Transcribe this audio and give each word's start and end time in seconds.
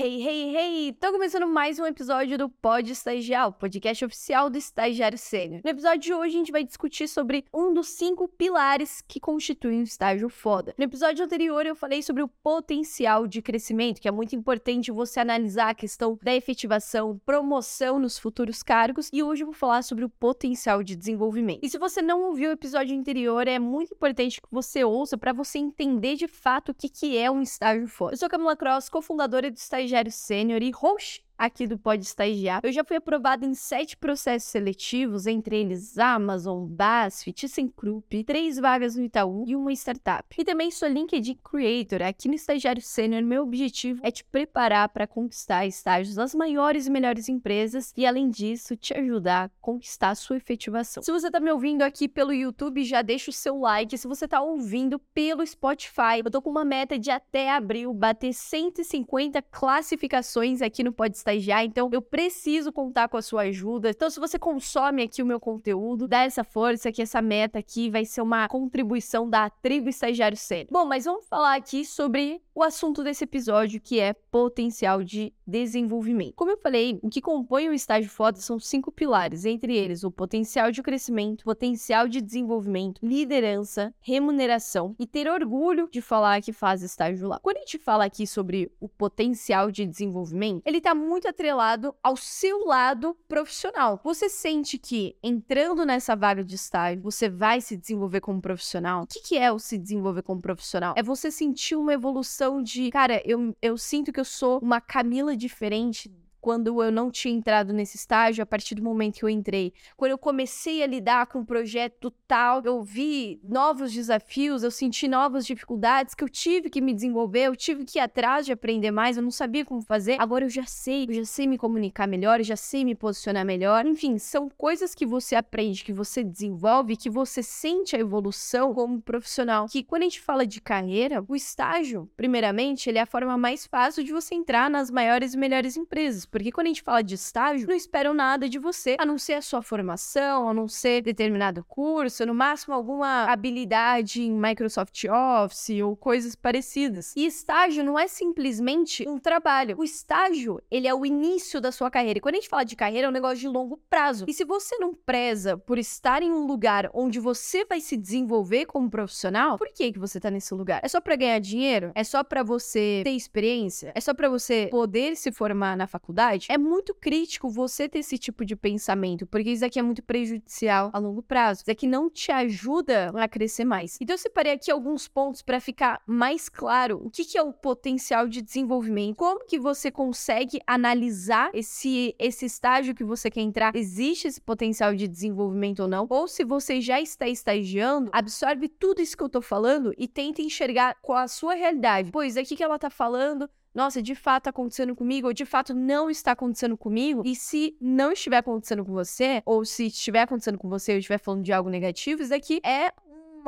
Hey, 0.00 0.24
hey, 0.24 0.56
hey! 0.56 0.92
Tô 0.92 1.10
começando 1.10 1.48
mais 1.48 1.80
um 1.80 1.84
episódio 1.84 2.38
do 2.38 2.48
Pod 2.48 2.88
Estagial, 2.88 3.52
podcast 3.52 4.04
oficial 4.04 4.48
do 4.48 4.56
Estagiário 4.56 5.18
Sênior. 5.18 5.60
No 5.64 5.70
episódio 5.70 5.98
de 5.98 6.14
hoje, 6.14 6.36
a 6.36 6.38
gente 6.38 6.52
vai 6.52 6.62
discutir 6.62 7.08
sobre 7.08 7.44
um 7.52 7.74
dos 7.74 7.88
cinco 7.88 8.28
pilares 8.28 9.02
que 9.08 9.18
constituem 9.18 9.80
um 9.80 9.82
estágio 9.82 10.28
foda. 10.28 10.72
No 10.78 10.84
episódio 10.84 11.24
anterior, 11.24 11.66
eu 11.66 11.74
falei 11.74 12.00
sobre 12.00 12.22
o 12.22 12.28
potencial 12.28 13.26
de 13.26 13.42
crescimento, 13.42 14.00
que 14.00 14.06
é 14.06 14.12
muito 14.12 14.36
importante 14.36 14.92
você 14.92 15.18
analisar 15.18 15.70
a 15.70 15.74
questão 15.74 16.16
da 16.22 16.32
efetivação, 16.32 17.20
promoção 17.26 17.98
nos 17.98 18.20
futuros 18.20 18.62
cargos, 18.62 19.10
e 19.12 19.20
hoje 19.20 19.42
eu 19.42 19.46
vou 19.46 19.54
falar 19.54 19.82
sobre 19.82 20.04
o 20.04 20.08
potencial 20.08 20.80
de 20.80 20.94
desenvolvimento. 20.94 21.64
E 21.64 21.68
se 21.68 21.76
você 21.76 22.00
não 22.00 22.22
ouviu 22.22 22.50
o 22.50 22.52
episódio 22.52 22.96
anterior, 22.96 23.48
é 23.48 23.58
muito 23.58 23.94
importante 23.94 24.40
que 24.40 24.46
você 24.48 24.84
ouça 24.84 25.18
para 25.18 25.32
você 25.32 25.58
entender 25.58 26.14
de 26.14 26.28
fato 26.28 26.68
o 26.68 26.74
que, 26.74 26.88
que 26.88 27.18
é 27.18 27.28
um 27.28 27.42
estágio 27.42 27.88
foda. 27.88 28.12
Eu 28.12 28.18
sou 28.18 28.28
Camila 28.28 28.54
Cross, 28.54 28.88
cofundadora 28.88 29.50
do 29.50 29.56
Estagiário 29.56 29.87
estagiário 29.88 30.12
sênior 30.12 30.62
e 30.62 30.70
host 30.70 31.24
aqui 31.38 31.66
do 31.66 31.78
Pode 31.78 32.04
Estagiar. 32.04 32.60
Eu 32.64 32.72
já 32.72 32.84
fui 32.84 32.96
aprovada 32.96 33.46
em 33.46 33.54
sete 33.54 33.96
processos 33.96 34.50
seletivos, 34.50 35.26
entre 35.26 35.56
eles 35.56 35.96
Amazon, 35.96 36.66
BASF, 36.66 37.32
ThyssenKrupp, 37.32 38.24
três 38.24 38.58
vagas 38.58 38.96
no 38.96 39.04
Itaú 39.04 39.44
e 39.46 39.54
uma 39.54 39.72
startup. 39.72 40.26
E 40.36 40.44
também 40.44 40.70
sou 40.70 40.88
LinkedIn 40.88 41.38
Creator. 41.44 42.02
Aqui 42.02 42.28
no 42.28 42.34
Estagiário 42.34 42.82
Sênior, 42.82 43.22
meu 43.22 43.44
objetivo 43.44 44.00
é 44.02 44.10
te 44.10 44.24
preparar 44.24 44.88
para 44.88 45.06
conquistar 45.06 45.64
estágios 45.64 46.16
das 46.16 46.34
maiores 46.34 46.86
e 46.86 46.90
melhores 46.90 47.28
empresas 47.28 47.92
e, 47.96 48.04
além 48.04 48.28
disso, 48.28 48.74
te 48.74 48.92
ajudar 48.94 49.44
a 49.44 49.50
conquistar 49.60 50.10
a 50.10 50.14
sua 50.16 50.36
efetivação. 50.36 51.02
Se 51.02 51.12
você 51.12 51.28
está 51.28 51.38
me 51.38 51.52
ouvindo 51.52 51.82
aqui 51.82 52.08
pelo 52.08 52.32
YouTube, 52.32 52.82
já 52.82 53.00
deixa 53.00 53.30
o 53.30 53.34
seu 53.34 53.60
like. 53.60 53.96
Se 53.96 54.08
você 54.08 54.24
está 54.24 54.40
ouvindo 54.40 54.98
pelo 55.14 55.46
Spotify, 55.46 56.20
eu 56.24 56.30
tô 56.30 56.42
com 56.42 56.50
uma 56.50 56.64
meta 56.64 56.98
de 56.98 57.10
até 57.10 57.50
abril 57.50 57.92
bater 57.94 58.32
150 58.32 59.40
classificações 59.42 60.60
aqui 60.60 60.82
no 60.82 60.92
Pode 60.92 61.16
estagiar, 61.16 61.27
então 61.34 61.88
eu 61.92 62.02
preciso 62.02 62.72
contar 62.72 63.08
com 63.08 63.16
a 63.16 63.22
sua 63.22 63.42
ajuda. 63.42 63.90
Então, 63.90 64.10
se 64.10 64.20
você 64.20 64.38
consome 64.38 65.02
aqui 65.02 65.22
o 65.22 65.26
meu 65.26 65.40
conteúdo, 65.40 66.08
dá 66.08 66.22
essa 66.22 66.44
força 66.44 66.92
que 66.92 67.02
essa 67.02 67.20
meta 67.20 67.58
aqui 67.58 67.90
vai 67.90 68.04
ser 68.04 68.22
uma 68.22 68.48
contribuição 68.48 69.28
da 69.28 69.48
tribo 69.50 69.88
estagiário 69.88 70.36
sério. 70.36 70.68
Bom, 70.70 70.84
mas 70.84 71.04
vamos 71.04 71.26
falar 71.26 71.54
aqui 71.54 71.84
sobre 71.84 72.40
o 72.58 72.62
assunto 72.64 73.04
desse 73.04 73.22
episódio, 73.22 73.80
que 73.80 74.00
é 74.00 74.12
potencial 74.12 75.04
de 75.04 75.32
desenvolvimento. 75.46 76.34
Como 76.34 76.50
eu 76.50 76.58
falei, 76.58 76.98
o 77.04 77.08
que 77.08 77.20
compõe 77.20 77.68
o 77.68 77.72
estágio 77.72 78.10
foda 78.10 78.40
são 78.40 78.58
cinco 78.58 78.90
pilares, 78.90 79.44
entre 79.44 79.76
eles 79.76 80.02
o 80.02 80.10
potencial 80.10 80.72
de 80.72 80.82
crescimento, 80.82 81.44
potencial 81.44 82.08
de 82.08 82.20
desenvolvimento, 82.20 82.98
liderança, 83.00 83.94
remuneração 84.00 84.96
e 84.98 85.06
ter 85.06 85.30
orgulho 85.30 85.88
de 85.88 86.02
falar 86.02 86.42
que 86.42 86.52
faz 86.52 86.82
estágio 86.82 87.28
lá. 87.28 87.38
Quando 87.38 87.58
a 87.58 87.60
gente 87.60 87.78
fala 87.78 88.04
aqui 88.04 88.26
sobre 88.26 88.72
o 88.80 88.88
potencial 88.88 89.70
de 89.70 89.86
desenvolvimento, 89.86 90.62
ele 90.66 90.78
está 90.78 90.96
muito 90.96 91.28
atrelado 91.28 91.94
ao 92.02 92.16
seu 92.16 92.66
lado 92.66 93.16
profissional. 93.28 94.00
Você 94.02 94.28
sente 94.28 94.78
que 94.78 95.16
entrando 95.22 95.86
nessa 95.86 96.16
vaga 96.16 96.42
de 96.42 96.56
estágio, 96.56 97.04
você 97.04 97.28
vai 97.28 97.60
se 97.60 97.76
desenvolver 97.76 98.20
como 98.20 98.42
profissional? 98.42 99.04
O 99.04 99.06
que, 99.06 99.20
que 99.20 99.38
é 99.38 99.52
o 99.52 99.60
se 99.60 99.78
desenvolver 99.78 100.22
como 100.22 100.42
profissional? 100.42 100.94
É 100.96 101.04
você 101.04 101.30
sentir 101.30 101.76
uma 101.76 101.92
evolução 101.92 102.47
de, 102.62 102.90
cara, 102.90 103.22
eu, 103.24 103.54
eu 103.60 103.76
sinto 103.76 104.12
que 104.12 104.20
eu 104.20 104.24
sou 104.24 104.58
uma 104.60 104.80
Camila 104.80 105.36
diferente 105.36 106.10
quando 106.48 106.82
eu 106.82 106.90
não 106.90 107.10
tinha 107.10 107.34
entrado 107.34 107.74
nesse 107.74 107.98
estágio, 107.98 108.42
a 108.42 108.46
partir 108.46 108.74
do 108.74 108.82
momento 108.82 109.18
que 109.18 109.22
eu 109.22 109.28
entrei. 109.28 109.70
Quando 109.98 110.12
eu 110.12 110.16
comecei 110.16 110.82
a 110.82 110.86
lidar 110.86 111.26
com 111.26 111.40
o 111.40 111.44
projeto 111.44 112.10
tal, 112.26 112.62
eu 112.64 112.82
vi 112.82 113.38
novos 113.44 113.92
desafios, 113.92 114.62
eu 114.62 114.70
senti 114.70 115.06
novas 115.06 115.44
dificuldades 115.44 116.14
que 116.14 116.24
eu 116.24 116.28
tive 116.28 116.70
que 116.70 116.80
me 116.80 116.94
desenvolver, 116.94 117.48
eu 117.48 117.54
tive 117.54 117.84
que 117.84 117.98
ir 117.98 118.00
atrás 118.00 118.46
de 118.46 118.52
aprender 118.52 118.90
mais, 118.90 119.18
eu 119.18 119.22
não 119.22 119.30
sabia 119.30 119.62
como 119.62 119.82
fazer. 119.82 120.16
Agora 120.18 120.46
eu 120.46 120.48
já 120.48 120.64
sei, 120.64 121.04
eu 121.06 121.12
já 121.12 121.24
sei 121.26 121.46
me 121.46 121.58
comunicar 121.58 122.08
melhor, 122.08 122.40
eu 122.40 122.44
já 122.44 122.56
sei 122.56 122.82
me 122.82 122.94
posicionar 122.94 123.44
melhor. 123.44 123.84
Enfim, 123.84 124.16
são 124.16 124.48
coisas 124.48 124.94
que 124.94 125.04
você 125.04 125.36
aprende, 125.36 125.84
que 125.84 125.92
você 125.92 126.24
desenvolve, 126.24 126.96
que 126.96 127.10
você 127.10 127.42
sente 127.42 127.94
a 127.94 127.98
evolução 127.98 128.72
como 128.72 129.02
profissional. 129.02 129.66
Que 129.68 129.82
quando 129.82 130.00
a 130.00 130.06
gente 130.06 130.22
fala 130.22 130.46
de 130.46 130.62
carreira, 130.62 131.22
o 131.28 131.36
estágio, 131.36 132.10
primeiramente, 132.16 132.88
ele 132.88 132.96
é 132.96 133.02
a 133.02 133.06
forma 133.06 133.36
mais 133.36 133.66
fácil 133.66 134.02
de 134.02 134.14
você 134.14 134.34
entrar 134.34 134.70
nas 134.70 134.90
maiores 134.90 135.34
e 135.34 135.36
melhores 135.36 135.76
empresas 135.76 136.24
porque 136.38 136.52
quando 136.52 136.66
a 136.66 136.70
gente 136.70 136.82
fala 136.82 137.02
de 137.02 137.16
estágio, 137.16 137.66
não 137.66 137.74
esperam 137.74 138.14
nada 138.14 138.48
de 138.48 138.60
você, 138.60 138.96
a 139.00 139.04
não 139.04 139.18
ser 139.18 139.32
a 139.32 139.42
sua 139.42 139.60
formação, 139.60 140.48
a 140.48 140.54
não 140.54 140.68
ser 140.68 141.02
determinado 141.02 141.64
curso, 141.64 142.24
no 142.24 142.32
máximo 142.32 142.74
alguma 142.74 143.24
habilidade 143.24 144.22
em 144.22 144.30
Microsoft 144.30 145.04
Office 145.04 145.82
ou 145.82 145.96
coisas 145.96 146.36
parecidas. 146.36 147.12
E 147.16 147.26
estágio 147.26 147.82
não 147.82 147.98
é 147.98 148.06
simplesmente 148.06 149.04
um 149.08 149.18
trabalho. 149.18 149.76
O 149.80 149.82
estágio, 149.82 150.62
ele 150.70 150.86
é 150.86 150.94
o 150.94 151.04
início 151.04 151.60
da 151.60 151.72
sua 151.72 151.90
carreira. 151.90 152.18
E 152.18 152.20
quando 152.20 152.36
a 152.36 152.38
gente 152.38 152.48
fala 152.48 152.64
de 152.64 152.76
carreira, 152.76 153.08
é 153.08 153.10
um 153.10 153.12
negócio 153.12 153.38
de 153.38 153.48
longo 153.48 153.76
prazo. 153.90 154.24
E 154.28 154.32
se 154.32 154.44
você 154.44 154.76
não 154.78 154.94
preza 154.94 155.58
por 155.58 155.76
estar 155.76 156.22
em 156.22 156.30
um 156.30 156.46
lugar 156.46 156.88
onde 156.94 157.18
você 157.18 157.64
vai 157.64 157.80
se 157.80 157.96
desenvolver 157.96 158.66
como 158.66 158.88
profissional, 158.88 159.58
por 159.58 159.72
que 159.72 159.92
que 159.92 159.98
você 159.98 160.20
tá 160.20 160.30
nesse 160.30 160.54
lugar? 160.54 160.80
É 160.84 160.88
só 160.88 161.00
para 161.00 161.16
ganhar 161.16 161.40
dinheiro? 161.40 161.90
É 161.96 162.04
só 162.04 162.22
para 162.22 162.44
você 162.44 163.00
ter 163.02 163.10
experiência? 163.10 163.90
É 163.92 164.00
só 164.00 164.14
para 164.14 164.28
você 164.28 164.68
poder 164.70 165.16
se 165.16 165.32
formar 165.32 165.76
na 165.76 165.88
faculdade? 165.88 166.27
Faculdade, 166.28 166.46
é 166.50 166.58
muito 166.58 166.94
crítico 166.94 167.48
você 167.48 167.88
ter 167.88 168.00
esse 168.00 168.18
tipo 168.18 168.44
de 168.44 168.54
pensamento, 168.54 169.26
porque 169.26 169.50
isso 169.50 169.64
aqui 169.64 169.78
é 169.78 169.82
muito 169.82 170.02
prejudicial 170.02 170.90
a 170.92 170.98
longo 170.98 171.22
prazo. 171.22 171.62
Isso 171.62 171.70
aqui 171.70 171.86
não 171.86 172.10
te 172.10 172.30
ajuda 172.30 173.10
a 173.14 173.28
crescer 173.28 173.64
mais. 173.64 173.96
Então 174.00 174.14
eu 174.14 174.18
separei 174.18 174.52
aqui 174.52 174.70
alguns 174.70 175.08
pontos 175.08 175.42
para 175.42 175.60
ficar 175.60 176.00
mais 176.06 176.48
claro 176.48 177.00
o 177.02 177.10
que, 177.10 177.24
que 177.24 177.38
é 177.38 177.42
o 177.42 177.52
potencial 177.52 178.28
de 178.28 178.42
desenvolvimento, 178.42 179.16
como 179.16 179.46
que 179.46 179.58
você 179.58 179.90
consegue 179.90 180.60
analisar 180.66 181.50
esse, 181.54 182.14
esse 182.18 182.44
estágio 182.44 182.94
que 182.94 183.04
você 183.04 183.30
quer 183.30 183.40
entrar, 183.40 183.74
existe 183.74 184.28
esse 184.28 184.40
potencial 184.40 184.94
de 184.94 185.08
desenvolvimento 185.08 185.80
ou 185.80 185.88
não, 185.88 186.06
ou 186.08 186.28
se 186.28 186.44
você 186.44 186.80
já 186.80 187.00
está 187.00 187.26
estagiando, 187.28 188.10
absorve 188.12 188.68
tudo 188.68 189.00
isso 189.00 189.16
que 189.16 189.22
eu 189.22 189.28
tô 189.28 189.40
falando 189.40 189.92
e 189.96 190.06
tenta 190.06 190.42
enxergar 190.42 190.96
qual 191.00 191.18
a 191.18 191.28
sua 191.28 191.54
realidade. 191.54 192.10
Pois 192.10 192.36
aqui 192.36 192.56
que 192.56 192.62
ela 192.62 192.78
tá 192.78 192.90
falando 192.90 193.48
nossa, 193.78 194.02
de 194.02 194.16
fato 194.16 194.40
está 194.40 194.50
acontecendo 194.50 194.92
comigo, 194.96 195.28
ou 195.28 195.32
de 195.32 195.44
fato 195.44 195.72
não 195.72 196.10
está 196.10 196.32
acontecendo 196.32 196.76
comigo. 196.76 197.22
E 197.24 197.36
se 197.36 197.76
não 197.80 198.10
estiver 198.10 198.38
acontecendo 198.38 198.84
com 198.84 198.92
você, 198.92 199.40
ou 199.46 199.64
se 199.64 199.86
estiver 199.86 200.22
acontecendo 200.22 200.58
com 200.58 200.68
você, 200.68 200.92
ou 200.92 200.98
estiver 200.98 201.18
falando 201.18 201.44
de 201.44 201.52
algo 201.52 201.70
negativo, 201.70 202.20
isso 202.20 202.30
daqui 202.30 202.60
é 202.64 202.92